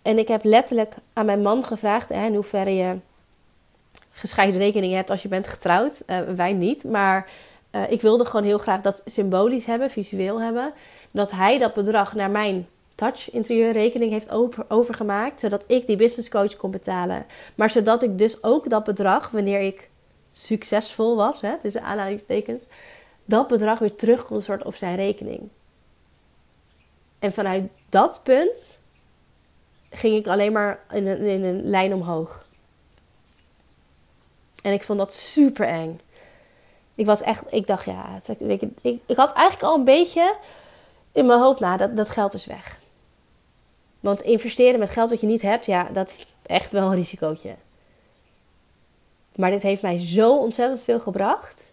En 0.06 0.18
ik 0.18 0.28
heb 0.28 0.44
letterlijk 0.44 0.94
aan 1.14 1.26
mijn 1.26 1.42
man 1.42 1.64
gevraagd 1.64 2.10
hè, 2.10 2.26
in 2.26 2.34
hoeverre 2.34 2.76
je 2.76 2.96
gescheiden 4.10 4.60
rekeningen 4.60 4.96
hebt 4.96 5.10
als 5.10 5.22
je 5.22 5.28
bent 5.28 5.48
getrouwd. 5.48 6.04
Uh, 6.08 6.20
wij 6.20 6.54
niet, 6.54 6.84
maar 6.84 7.30
uh, 7.72 7.92
ik 7.92 8.02
wilde 8.02 8.26
gewoon 8.26 8.46
heel 8.46 8.58
graag 8.58 8.82
dat 8.82 9.02
symbolisch 9.06 9.66
hebben, 9.66 9.90
visueel 9.90 10.42
hebben. 10.42 10.74
Dat 11.12 11.32
hij 11.32 11.58
dat 11.58 11.74
bedrag 11.74 12.14
naar 12.14 12.30
mijn 12.30 12.68
touch 12.96 13.32
interieurrekening 13.32 14.12
heeft 14.12 14.32
over, 14.32 14.66
overgemaakt, 14.68 15.40
zodat 15.40 15.64
ik 15.68 15.88
die 15.88 15.96
business 15.96 16.30
coach 16.30 16.56
kon 16.56 16.72
betalen. 16.72 17.26
Maar 17.56 17.70
zodat 17.70 18.04
ik 18.04 18.18
dus 18.18 18.44
ook 18.44 18.70
dat 18.70 18.84
bedrag, 18.84 19.30
wanneer 19.30 19.62
ik 19.62 19.90
succesvol 20.32 21.16
was, 21.16 21.42
hè, 21.42 21.60
tussen 21.60 21.84
aanhalingstekens, 21.84 22.64
dat 23.26 23.48
bedrag 23.48 23.80
weer 23.80 23.96
terug 23.96 24.26
kon 24.26 24.42
soort 24.42 24.64
op 24.64 24.76
zijn 24.76 24.96
rekening. 24.96 25.50
En 27.20 27.34
vanuit 27.34 27.64
dat 27.90 28.20
punt 28.24 28.84
ging 29.96 30.16
ik 30.16 30.28
alleen 30.28 30.52
maar 30.52 30.80
in 30.92 31.08
een, 31.08 31.20
in 31.20 31.44
een 31.44 31.70
lijn 31.70 31.94
omhoog. 31.94 32.46
En 34.62 34.74
ik 34.74 34.84
vond 34.84 35.00
dat 35.00 35.14
super 35.14 35.68
eng. 35.68 36.00
Ik 36.96 37.06
was 37.06 37.22
echt, 37.22 37.44
ik 37.50 37.68
dacht 37.68 37.86
ja, 37.86 38.20
ik, 38.38 38.62
ik, 39.06 39.16
had 39.16 39.34
eigenlijk 39.34 39.72
al 39.72 39.78
een 39.78 39.84
beetje 39.84 40.36
in 41.12 41.26
mijn 41.26 41.40
hoofd, 41.40 41.60
nou, 41.60 41.78
dat, 41.78 41.96
dat 41.96 42.10
geld 42.10 42.34
is 42.34 42.46
weg. 42.46 42.80
Want 44.00 44.22
investeren 44.22 44.80
met 44.80 44.90
geld 44.90 45.10
wat 45.10 45.22
je 45.22 45.28
niet 45.28 45.42
hebt, 45.42 45.66
ja, 45.66 45.90
dat 45.94 46.10
is 46.10 46.28
echt 46.42 46.72
wel 46.72 46.88
een 46.88 46.96
risicootje. 46.96 47.56
Maar 49.36 49.52
dit 49.52 49.62
heeft 49.62 49.82
mij 49.82 49.98
zo 49.98 50.38
ontzettend 50.38 50.82
veel 50.82 51.00
gebracht. 51.00 51.72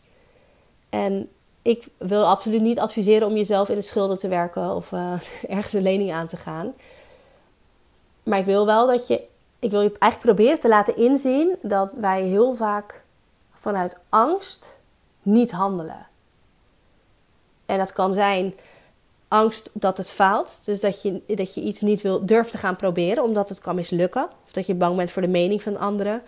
En 0.88 1.30
ik 1.62 1.86
wil 1.98 2.26
absoluut 2.26 2.60
niet 2.60 2.78
adviseren 2.78 3.28
om 3.28 3.36
jezelf 3.36 3.68
in 3.68 3.74
de 3.74 3.82
schulden 3.82 4.18
te 4.18 4.28
werken 4.28 4.74
of 4.74 4.92
uh, 4.92 5.12
ergens 5.48 5.72
een 5.72 5.82
lening 5.82 6.12
aan 6.12 6.26
te 6.26 6.36
gaan. 6.36 6.74
Maar 8.22 8.38
ik 8.38 8.44
wil 8.44 8.66
wel 8.66 8.86
dat 8.86 9.06
je, 9.06 9.22
ik 9.58 9.70
wil 9.70 9.80
je 9.80 9.96
eigenlijk 9.98 10.36
proberen 10.36 10.60
te 10.60 10.68
laten 10.68 10.96
inzien 10.96 11.56
dat 11.62 11.92
wij 11.92 12.22
heel 12.22 12.54
vaak 12.54 13.02
vanuit 13.52 14.00
angst 14.08 14.76
niet 15.22 15.50
handelen. 15.50 16.06
En 17.66 17.78
dat 17.78 17.92
kan 17.92 18.14
zijn 18.14 18.54
angst 19.28 19.70
dat 19.72 19.96
het 19.96 20.10
faalt. 20.10 20.60
Dus 20.64 20.80
dat 20.80 21.02
je, 21.02 21.22
dat 21.26 21.54
je 21.54 21.60
iets 21.60 21.80
niet 21.80 22.00
wil, 22.00 22.26
durft 22.26 22.50
te 22.50 22.58
gaan 22.58 22.76
proberen 22.76 23.24
omdat 23.24 23.48
het 23.48 23.60
kan 23.60 23.74
mislukken. 23.74 24.28
Of 24.44 24.52
dat 24.52 24.66
je 24.66 24.74
bang 24.74 24.96
bent 24.96 25.10
voor 25.10 25.22
de 25.22 25.28
mening 25.28 25.62
van 25.62 25.76
anderen. 25.76 26.22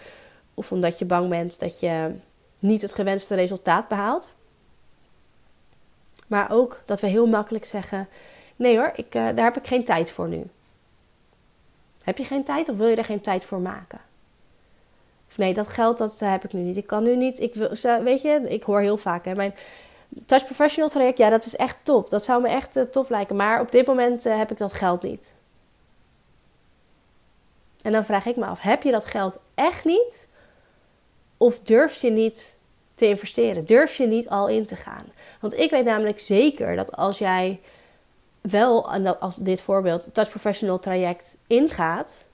Of 0.54 0.72
omdat 0.72 0.98
je 0.98 1.04
bang 1.04 1.28
bent 1.28 1.58
dat 1.58 1.80
je 1.80 2.10
niet 2.58 2.82
het 2.82 2.94
gewenste 2.94 3.34
resultaat 3.34 3.88
behaalt. 3.88 4.28
Maar 6.26 6.50
ook 6.50 6.80
dat 6.84 7.00
we 7.00 7.06
heel 7.06 7.26
makkelijk 7.26 7.64
zeggen: 7.64 8.08
nee 8.56 8.76
hoor, 8.76 8.92
ik, 8.94 9.14
uh, 9.14 9.26
daar 9.34 9.44
heb 9.44 9.56
ik 9.56 9.66
geen 9.66 9.84
tijd 9.84 10.10
voor 10.10 10.28
nu. 10.28 10.46
Heb 12.04 12.18
je 12.18 12.24
geen 12.24 12.44
tijd 12.44 12.68
of 12.68 12.76
wil 12.76 12.88
je 12.88 12.96
er 12.96 13.04
geen 13.04 13.20
tijd 13.20 13.44
voor 13.44 13.60
maken? 13.60 14.00
Of 15.28 15.38
nee, 15.38 15.54
dat 15.54 15.68
geld 15.68 15.98
dat 15.98 16.18
heb 16.18 16.44
ik 16.44 16.52
nu 16.52 16.60
niet. 16.60 16.76
Ik 16.76 16.86
kan 16.86 17.02
nu 17.02 17.16
niet. 17.16 17.40
Ik 17.40 17.54
wil, 17.54 17.70
weet 18.02 18.22
je, 18.22 18.40
ik 18.48 18.62
hoor 18.62 18.80
heel 18.80 18.96
vaak. 18.96 19.24
Hè, 19.24 19.34
mijn 19.34 19.54
Touch 20.26 20.44
Professional 20.44 20.90
traject, 20.90 21.18
ja, 21.18 21.30
dat 21.30 21.46
is 21.46 21.56
echt 21.56 21.78
top. 21.82 22.10
Dat 22.10 22.24
zou 22.24 22.42
me 22.42 22.48
echt 22.48 22.76
uh, 22.76 22.82
tof 22.82 23.08
lijken. 23.08 23.36
Maar 23.36 23.60
op 23.60 23.70
dit 23.70 23.86
moment 23.86 24.26
uh, 24.26 24.36
heb 24.36 24.50
ik 24.50 24.58
dat 24.58 24.72
geld 24.72 25.02
niet. 25.02 25.32
En 27.82 27.92
dan 27.92 28.04
vraag 28.04 28.26
ik 28.26 28.36
me 28.36 28.44
af: 28.44 28.60
heb 28.60 28.82
je 28.82 28.90
dat 28.90 29.04
geld 29.04 29.38
echt 29.54 29.84
niet? 29.84 30.28
Of 31.36 31.60
durf 31.60 32.00
je 32.00 32.10
niet 32.10 32.58
te 32.94 33.06
investeren? 33.08 33.64
Durf 33.64 33.96
je 33.96 34.06
niet 34.06 34.28
al 34.28 34.48
in 34.48 34.64
te 34.64 34.76
gaan? 34.76 35.04
Want 35.40 35.58
ik 35.58 35.70
weet 35.70 35.84
namelijk 35.84 36.18
zeker 36.18 36.76
dat 36.76 36.96
als 36.96 37.18
jij 37.18 37.60
wel, 38.50 38.90
als 39.20 39.36
dit 39.36 39.60
voorbeeld, 39.60 40.08
Touch 40.12 40.30
Professional 40.30 40.78
traject 40.78 41.38
ingaat, 41.46 42.26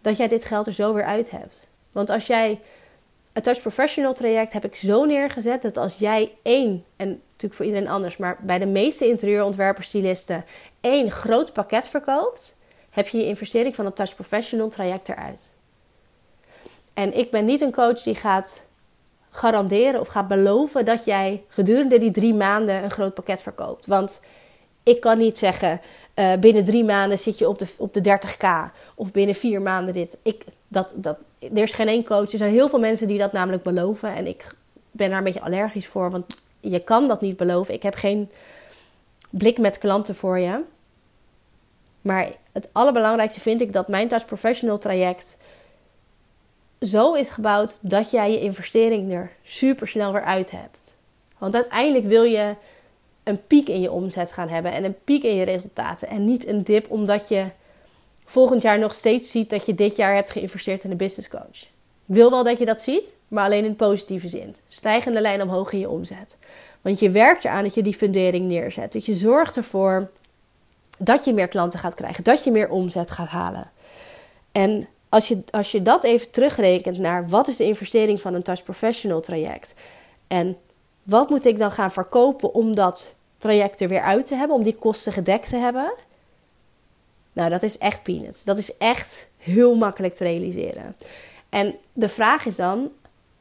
dat 0.00 0.16
jij 0.16 0.28
dit 0.28 0.44
geld 0.44 0.66
er 0.66 0.72
zo 0.72 0.94
weer 0.94 1.04
uit 1.04 1.30
hebt. 1.30 1.66
Want 1.92 2.10
als 2.10 2.26
jij 2.26 2.60
het 3.32 3.44
Touch 3.44 3.60
Professional 3.60 4.14
traject 4.14 4.52
heb 4.52 4.64
ik 4.64 4.74
zo 4.74 5.04
neergezet 5.04 5.62
dat 5.62 5.76
als 5.76 5.96
jij 5.96 6.32
één, 6.42 6.84
en 6.96 7.08
natuurlijk 7.08 7.54
voor 7.54 7.64
iedereen 7.64 7.88
anders, 7.88 8.16
maar 8.16 8.38
bij 8.40 8.58
de 8.58 8.66
meeste 8.66 9.08
interieurontwerpers, 9.08 9.88
stylisten, 9.88 10.44
één 10.80 11.10
groot 11.10 11.52
pakket 11.52 11.88
verkoopt, 11.88 12.56
heb 12.90 13.08
je 13.08 13.18
je 13.18 13.26
investering 13.26 13.74
van 13.74 13.84
het 13.84 13.96
Touch 13.96 14.14
Professional 14.14 14.68
traject 14.68 15.08
eruit. 15.08 15.54
En 16.94 17.16
ik 17.16 17.30
ben 17.30 17.44
niet 17.44 17.60
een 17.60 17.72
coach 17.72 18.02
die 18.02 18.14
gaat 18.14 18.64
garanderen 19.30 20.00
of 20.00 20.08
gaat 20.08 20.28
beloven 20.28 20.84
dat 20.84 21.04
jij 21.04 21.44
gedurende 21.48 21.98
die 21.98 22.10
drie 22.10 22.34
maanden 22.34 22.82
een 22.82 22.90
groot 22.90 23.14
pakket 23.14 23.40
verkoopt. 23.40 23.86
Want 23.86 24.20
ik 24.82 25.00
kan 25.00 25.18
niet 25.18 25.38
zeggen, 25.38 25.80
uh, 26.14 26.32
binnen 26.36 26.64
drie 26.64 26.84
maanden 26.84 27.18
zit 27.18 27.38
je 27.38 27.48
op 27.48 27.58
de, 27.58 27.66
op 27.78 27.94
de 27.94 28.18
30k. 28.18 28.72
Of 28.94 29.12
binnen 29.12 29.34
vier 29.34 29.62
maanden 29.62 29.94
dit. 29.94 30.18
Ik, 30.22 30.44
dat, 30.68 30.92
dat, 30.96 31.18
er 31.40 31.62
is 31.62 31.72
geen 31.72 31.88
één 31.88 32.04
coach. 32.04 32.32
Er 32.32 32.38
zijn 32.38 32.52
heel 32.52 32.68
veel 32.68 32.78
mensen 32.78 33.08
die 33.08 33.18
dat 33.18 33.32
namelijk 33.32 33.62
beloven. 33.62 34.14
En 34.14 34.26
ik 34.26 34.54
ben 34.90 35.08
daar 35.08 35.18
een 35.18 35.24
beetje 35.24 35.40
allergisch 35.40 35.86
voor. 35.86 36.10
Want 36.10 36.42
je 36.60 36.84
kan 36.84 37.08
dat 37.08 37.20
niet 37.20 37.36
beloven. 37.36 37.74
Ik 37.74 37.82
heb 37.82 37.94
geen 37.94 38.30
blik 39.30 39.58
met 39.58 39.78
klanten 39.78 40.14
voor 40.14 40.38
je. 40.38 40.60
Maar 42.00 42.30
het 42.52 42.68
allerbelangrijkste 42.72 43.40
vind 43.40 43.60
ik 43.60 43.72
dat 43.72 43.88
mijn 43.88 44.08
Touch 44.08 44.26
Professional 44.26 44.78
traject 44.78 45.38
zo 46.80 47.14
is 47.14 47.30
gebouwd 47.30 47.78
dat 47.80 48.10
jij 48.10 48.30
je 48.30 48.40
investering 48.40 49.12
er 49.12 49.30
super 49.42 49.88
snel 49.88 50.12
weer 50.12 50.24
uit 50.24 50.50
hebt. 50.50 50.94
Want 51.38 51.54
uiteindelijk 51.54 52.04
wil 52.04 52.22
je 52.22 52.54
een 53.24 53.46
piek 53.46 53.68
in 53.68 53.80
je 53.80 53.90
omzet 53.90 54.32
gaan 54.32 54.48
hebben 54.48 54.72
en 54.72 54.84
een 54.84 54.96
piek 55.04 55.22
in 55.22 55.34
je 55.34 55.44
resultaten. 55.44 56.08
En 56.08 56.24
niet 56.24 56.46
een 56.46 56.62
dip 56.62 56.90
omdat 56.90 57.28
je 57.28 57.46
volgend 58.24 58.62
jaar 58.62 58.78
nog 58.78 58.94
steeds 58.94 59.30
ziet 59.30 59.50
dat 59.50 59.66
je 59.66 59.74
dit 59.74 59.96
jaar 59.96 60.14
hebt 60.14 60.30
geïnvesteerd 60.30 60.84
in 60.84 60.90
een 60.90 60.96
business 60.96 61.28
coach. 61.28 61.62
Ik 62.06 62.16
wil 62.16 62.30
wel 62.30 62.44
dat 62.44 62.58
je 62.58 62.64
dat 62.64 62.82
ziet, 62.82 63.14
maar 63.28 63.44
alleen 63.44 63.64
in 63.64 63.76
positieve 63.76 64.28
zin. 64.28 64.56
Stijgende 64.68 65.20
lijn 65.20 65.42
omhoog 65.42 65.72
in 65.72 65.78
je 65.78 65.90
omzet. 65.90 66.36
Want 66.80 66.98
je 66.98 67.10
werkt 67.10 67.44
eraan 67.44 67.62
dat 67.62 67.74
je 67.74 67.82
die 67.82 67.94
fundering 67.94 68.46
neerzet. 68.46 68.92
Dat 68.92 69.06
je 69.06 69.14
zorgt 69.14 69.56
ervoor 69.56 70.10
dat 70.98 71.24
je 71.24 71.32
meer 71.32 71.48
klanten 71.48 71.78
gaat 71.78 71.94
krijgen, 71.94 72.24
dat 72.24 72.44
je 72.44 72.50
meer 72.50 72.68
omzet 72.68 73.10
gaat 73.10 73.28
halen. 73.28 73.70
En 74.52 74.88
als 75.08 75.28
je, 75.28 75.42
als 75.50 75.72
je 75.72 75.82
dat 75.82 76.04
even 76.04 76.30
terugrekent 76.30 76.98
naar 76.98 77.28
wat 77.28 77.48
is 77.48 77.56
de 77.56 77.64
investering 77.64 78.20
van 78.20 78.34
een 78.34 78.42
Touch 78.42 78.62
Professional 78.62 79.20
traject 79.20 79.74
en 80.26 80.56
wat 81.10 81.30
moet 81.30 81.46
ik 81.46 81.58
dan 81.58 81.72
gaan 81.72 81.92
verkopen 81.92 82.54
om 82.54 82.74
dat 82.74 83.14
traject 83.38 83.80
er 83.80 83.88
weer 83.88 84.02
uit 84.02 84.26
te 84.26 84.34
hebben, 84.34 84.56
om 84.56 84.62
die 84.62 84.74
kosten 84.74 85.12
gedekt 85.12 85.48
te 85.48 85.56
hebben? 85.56 85.92
Nou, 87.32 87.50
dat 87.50 87.62
is 87.62 87.78
echt 87.78 88.02
peanuts. 88.02 88.44
Dat 88.44 88.58
is 88.58 88.76
echt 88.76 89.28
heel 89.36 89.76
makkelijk 89.76 90.14
te 90.14 90.24
realiseren. 90.24 90.96
En 91.48 91.76
de 91.92 92.08
vraag 92.08 92.46
is 92.46 92.56
dan: 92.56 92.90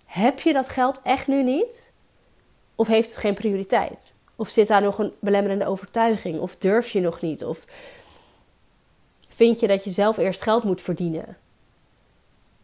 heb 0.06 0.40
je 0.40 0.54
dat 0.54 0.70
geld 0.70 1.02
echt 1.04 1.28
nu 1.28 1.44
niet? 1.44 1.92
Of 2.76 2.88
heeft 2.88 3.10
het 3.10 3.18
geen 3.18 3.34
prioriteit? 3.34 4.14
Of 4.36 4.50
zit 4.50 4.68
daar 4.68 4.82
nog 4.82 5.00
een 5.00 5.14
belemmerende 5.20 5.66
overtuiging? 5.66 6.40
Of 6.40 6.56
durf 6.56 6.90
je 6.90 7.02
nog 7.02 7.22
niet? 7.22 7.46
Of 7.46 7.66
vind 9.28 9.60
je 9.60 9.68
dat 9.68 9.84
je 9.84 9.90
zelf 9.90 10.18
eerst 10.18 10.42
geld 10.42 10.64
moet 10.64 10.82
verdienen? 10.82 11.38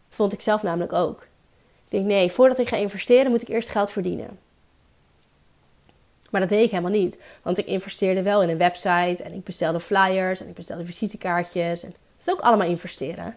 Vond 0.08 0.32
ik 0.32 0.40
zelf 0.40 0.62
namelijk 0.62 0.92
ook. 0.92 1.22
Ik 1.84 1.90
denk, 1.90 2.04
nee, 2.04 2.32
voordat 2.32 2.58
ik 2.58 2.68
ga 2.68 2.76
investeren 2.76 3.30
moet 3.30 3.42
ik 3.42 3.48
eerst 3.48 3.68
geld 3.68 3.90
verdienen. 3.90 4.38
Maar 6.36 6.46
dat 6.46 6.56
deed 6.56 6.64
ik 6.64 6.70
helemaal 6.70 7.00
niet. 7.00 7.22
Want 7.42 7.58
ik 7.58 7.66
investeerde 7.66 8.22
wel 8.22 8.42
in 8.42 8.48
een 8.48 8.58
website 8.58 9.22
en 9.22 9.32
ik 9.32 9.44
bestelde 9.44 9.80
flyers 9.80 10.40
en 10.40 10.48
ik 10.48 10.54
bestelde 10.54 10.84
visitekaartjes. 10.84 11.82
En 11.82 11.90
dat 11.90 12.26
is 12.26 12.32
ook 12.32 12.40
allemaal 12.40 12.66
investeren. 12.66 13.36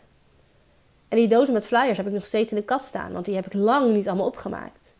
En 1.08 1.18
die 1.18 1.28
dozen 1.28 1.54
met 1.54 1.68
flyers 1.68 1.98
heb 1.98 2.08
ik 2.08 2.14
nog 2.14 2.26
steeds 2.26 2.52
in 2.52 2.58
de 2.58 2.64
kast 2.64 2.86
staan, 2.86 3.12
want 3.12 3.26
die 3.26 3.36
heb 3.36 3.46
ik 3.46 3.54
lang 3.54 3.94
niet 3.94 4.08
allemaal 4.08 4.26
opgemaakt. 4.26 4.94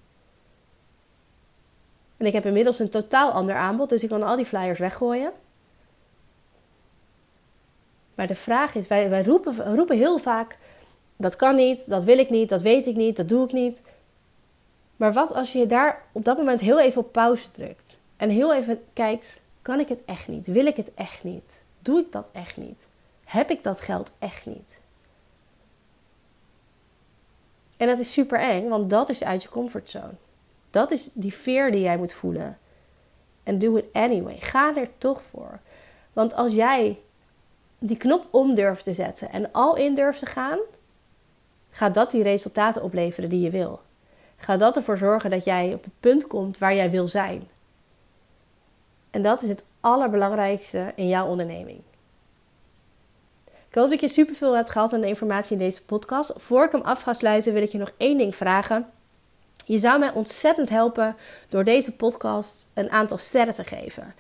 En 2.18 2.26
ik 2.26 2.34
heb 2.34 2.46
inmiddels 2.46 2.80
een 2.80 2.90
totaal 2.90 3.32
ander 3.32 3.56
aanbod, 3.56 3.90
dus 3.90 4.04
ik 4.04 4.10
kan 4.10 4.24
al 4.24 4.36
die 4.36 4.46
flyers 4.46 4.80
weggooien. 4.80 5.32
Maar 8.16 8.28
de 8.28 8.36
vraag 8.36 8.76
is, 8.76 8.88
wij, 8.88 9.10
wij 9.10 9.24
roepen, 9.24 9.76
roepen 9.76 9.98
heel 9.98 10.18
vaak, 10.18 10.58
dat 11.16 11.36
kan 11.36 11.56
niet, 11.56 11.90
dat 11.90 12.04
wil 12.04 12.18
ik 12.18 12.30
niet, 12.30 12.50
dat 12.50 12.62
weet 12.62 12.88
ik 12.88 12.96
niet, 12.96 13.18
dat 13.18 13.30
doe 13.30 13.46
ik 13.46 13.52
niet. 13.52 13.82
Maar 15.00 15.14
wat 15.14 15.34
als 15.34 15.52
je 15.52 15.66
daar 15.66 16.02
op 16.12 16.26
dat 16.26 16.38
moment 16.38 16.60
heel 16.60 16.80
even 16.80 17.02
op 17.02 17.12
pauze 17.12 17.50
drukt 17.50 17.98
en 18.18 18.30
heel 18.30 18.54
even 18.54 18.84
kijkt, 18.94 19.40
kan 19.62 19.80
ik 19.80 19.90
het 19.90 20.06
echt 20.06 20.28
niet? 20.28 20.46
Wil 20.48 20.66
ik 20.66 20.76
het 20.76 20.94
echt 20.94 21.24
niet? 21.24 21.62
Doe 21.80 22.00
ik 22.00 22.12
dat 22.12 22.30
echt 22.34 22.58
niet? 22.58 22.88
Heb 23.24 23.50
ik 23.50 23.64
dat 23.64 23.82
geld 23.82 24.14
echt 24.20 24.46
niet? 24.46 24.80
En 27.78 27.88
dat 27.88 28.00
is 28.00 28.14
super 28.14 28.40
eng, 28.40 28.68
want 28.68 28.90
dat 28.90 29.10
is 29.10 29.24
uit 29.24 29.44
je 29.44 29.50
comfortzone. 29.50 30.14
Dat 30.70 30.92
is 30.92 31.12
die 31.14 31.32
fear 31.32 31.72
die 31.72 31.82
jij 31.82 31.98
moet 31.98 32.14
voelen. 32.14 32.58
En 33.44 33.60
do 33.60 33.76
it 33.76 33.86
anyway. 33.92 34.38
Ga 34.40 34.76
er 34.76 34.90
toch 34.98 35.22
voor. 35.24 35.60
Want 36.14 36.34
als 36.36 36.52
jij 36.52 37.00
die 37.78 37.98
knop 37.98 38.28
om 38.30 38.56
durft 38.56 38.84
te 38.84 38.94
zetten 38.94 39.30
en 39.30 39.52
al 39.52 39.76
in 39.76 39.94
durft 39.94 40.20
te 40.20 40.26
gaan, 40.26 40.60
gaat 41.70 41.94
dat 41.94 42.12
die 42.12 42.24
resultaten 42.24 42.84
opleveren 42.84 43.30
die 43.30 43.42
je 43.42 43.50
wil. 43.50 43.82
Gaat 44.40 44.60
dat 44.60 44.76
ervoor 44.76 44.98
zorgen 44.98 45.30
dat 45.30 45.46
jij 45.46 45.74
op 45.74 45.84
het 45.84 45.94
punt 46.00 46.28
komt 46.28 46.58
waar 46.58 46.76
jij 46.76 46.92
wil 46.92 47.08
zijn. 47.08 47.48
En 49.12 49.22
dat 49.22 49.42
is 49.42 49.50
het 49.50 49.64
allerbelangrijkste 49.80 50.92
in 50.96 51.08
jouw 51.08 51.28
onderneming. 51.28 51.82
Ik 53.46 53.76
hoop 53.76 53.90
dat 53.90 54.02
je 54.02 54.08
superveel 54.08 54.56
hebt 54.56 54.70
gehad 54.70 54.94
aan 54.94 55.02
de 55.02 55.08
informatie 55.08 55.52
in 55.52 55.64
deze 55.64 55.84
podcast. 55.84 56.34
Voor 56.36 56.64
ik 56.64 56.72
hem 56.72 56.82
af 56.82 57.02
ga 57.02 57.14
sluiten, 57.14 57.54
wil 57.54 57.62
ik 57.62 57.72
je 57.72 57.78
nog 57.78 57.92
één 57.98 58.18
ding 58.18 58.36
vragen. 58.36 58.88
Je 59.66 59.78
zou 59.78 60.00
mij 60.00 60.14
ontzettend 60.14 60.70
helpen 60.70 61.16
door 61.50 61.64
deze 61.64 61.92
podcast 61.92 62.68
een 62.74 62.90
aantal 62.90 63.18
sterren 63.18 63.54
te 63.54 63.64
geven. 63.64 64.14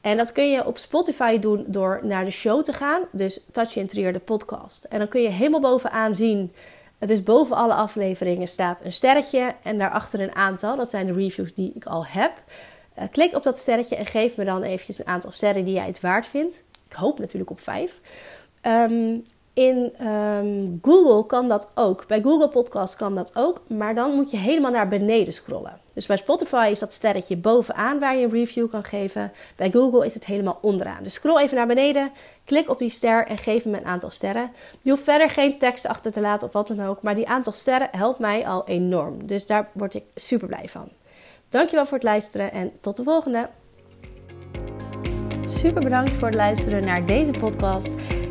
En 0.00 0.16
dat 0.16 0.32
kun 0.32 0.50
je 0.50 0.66
op 0.66 0.78
Spotify 0.78 1.38
doen 1.38 1.64
door 1.66 2.00
naar 2.02 2.24
de 2.24 2.30
show 2.30 2.62
te 2.62 2.72
gaan. 2.72 3.02
Dus 3.10 3.40
Touch 3.50 3.76
Interieur, 3.76 4.12
de 4.12 4.18
podcast. 4.18 4.84
En 4.84 4.98
dan 4.98 5.08
kun 5.08 5.20
je 5.20 5.28
helemaal 5.28 5.60
bovenaan 5.60 6.14
zien. 6.14 6.52
Dus 7.06 7.22
boven 7.22 7.56
alle 7.56 7.74
afleveringen 7.74 8.48
staat 8.48 8.84
een 8.84 8.92
sterretje 8.92 9.54
en 9.62 9.78
daarachter 9.78 10.20
een 10.20 10.34
aantal. 10.34 10.76
Dat 10.76 10.90
zijn 10.90 11.06
de 11.06 11.12
reviews 11.12 11.54
die 11.54 11.72
ik 11.74 11.84
al 11.84 12.06
heb. 12.06 12.42
Uh, 12.98 13.04
klik 13.10 13.34
op 13.34 13.42
dat 13.42 13.56
sterretje 13.56 13.96
en 13.96 14.06
geef 14.06 14.36
me 14.36 14.44
dan 14.44 14.62
eventjes 14.62 14.98
een 14.98 15.06
aantal 15.06 15.32
sterren 15.32 15.64
die 15.64 15.74
jij 15.74 15.86
het 15.86 16.00
waard 16.00 16.26
vindt. 16.26 16.62
Ik 16.88 16.96
hoop 16.96 17.18
natuurlijk 17.18 17.50
op 17.50 17.60
vijf. 17.60 18.00
Um, 18.62 19.24
in 19.54 20.06
um, 20.06 20.78
Google 20.82 21.26
kan 21.26 21.48
dat 21.48 21.72
ook. 21.74 22.06
Bij 22.06 22.22
Google 22.22 22.48
Podcast 22.48 22.94
kan 22.96 23.14
dat 23.14 23.36
ook. 23.36 23.60
Maar 23.66 23.94
dan 23.94 24.14
moet 24.14 24.30
je 24.30 24.36
helemaal 24.36 24.70
naar 24.70 24.88
beneden 24.88 25.32
scrollen. 25.32 25.80
Dus 25.92 26.06
bij 26.06 26.16
Spotify 26.16 26.68
is 26.70 26.78
dat 26.78 26.92
sterretje 26.92 27.36
bovenaan 27.36 27.98
waar 27.98 28.16
je 28.16 28.24
een 28.24 28.30
review 28.30 28.70
kan 28.70 28.84
geven. 28.84 29.32
Bij 29.56 29.70
Google 29.70 30.06
is 30.06 30.14
het 30.14 30.24
helemaal 30.24 30.58
onderaan. 30.60 31.02
Dus 31.02 31.14
scroll 31.14 31.40
even 31.40 31.56
naar 31.56 31.66
beneden, 31.66 32.10
klik 32.44 32.70
op 32.70 32.78
die 32.78 32.88
ster 32.90 33.26
en 33.26 33.38
geef 33.38 33.62
hem 33.64 33.74
een 33.74 33.84
aantal 33.84 34.10
sterren. 34.10 34.50
Je 34.82 34.90
hoeft 34.90 35.02
verder 35.02 35.30
geen 35.30 35.58
tekst 35.58 35.86
achter 35.86 36.12
te 36.12 36.20
laten 36.20 36.46
of 36.46 36.52
wat 36.52 36.68
dan 36.68 36.86
ook. 36.86 37.02
Maar 37.02 37.14
die 37.14 37.28
aantal 37.28 37.52
sterren 37.52 37.88
helpt 37.90 38.18
mij 38.18 38.46
al 38.46 38.66
enorm. 38.66 39.26
Dus 39.26 39.46
daar 39.46 39.68
word 39.72 39.94
ik 39.94 40.04
super 40.14 40.48
blij 40.48 40.68
van. 40.68 40.88
Dankjewel 41.48 41.86
voor 41.86 41.98
het 41.98 42.06
luisteren 42.06 42.52
en 42.52 42.72
tot 42.80 42.96
de 42.96 43.02
volgende. 43.02 43.48
Super 45.44 45.82
bedankt 45.82 46.16
voor 46.16 46.26
het 46.26 46.36
luisteren 46.36 46.84
naar 46.84 47.06
deze 47.06 47.30
podcast. 47.30 47.90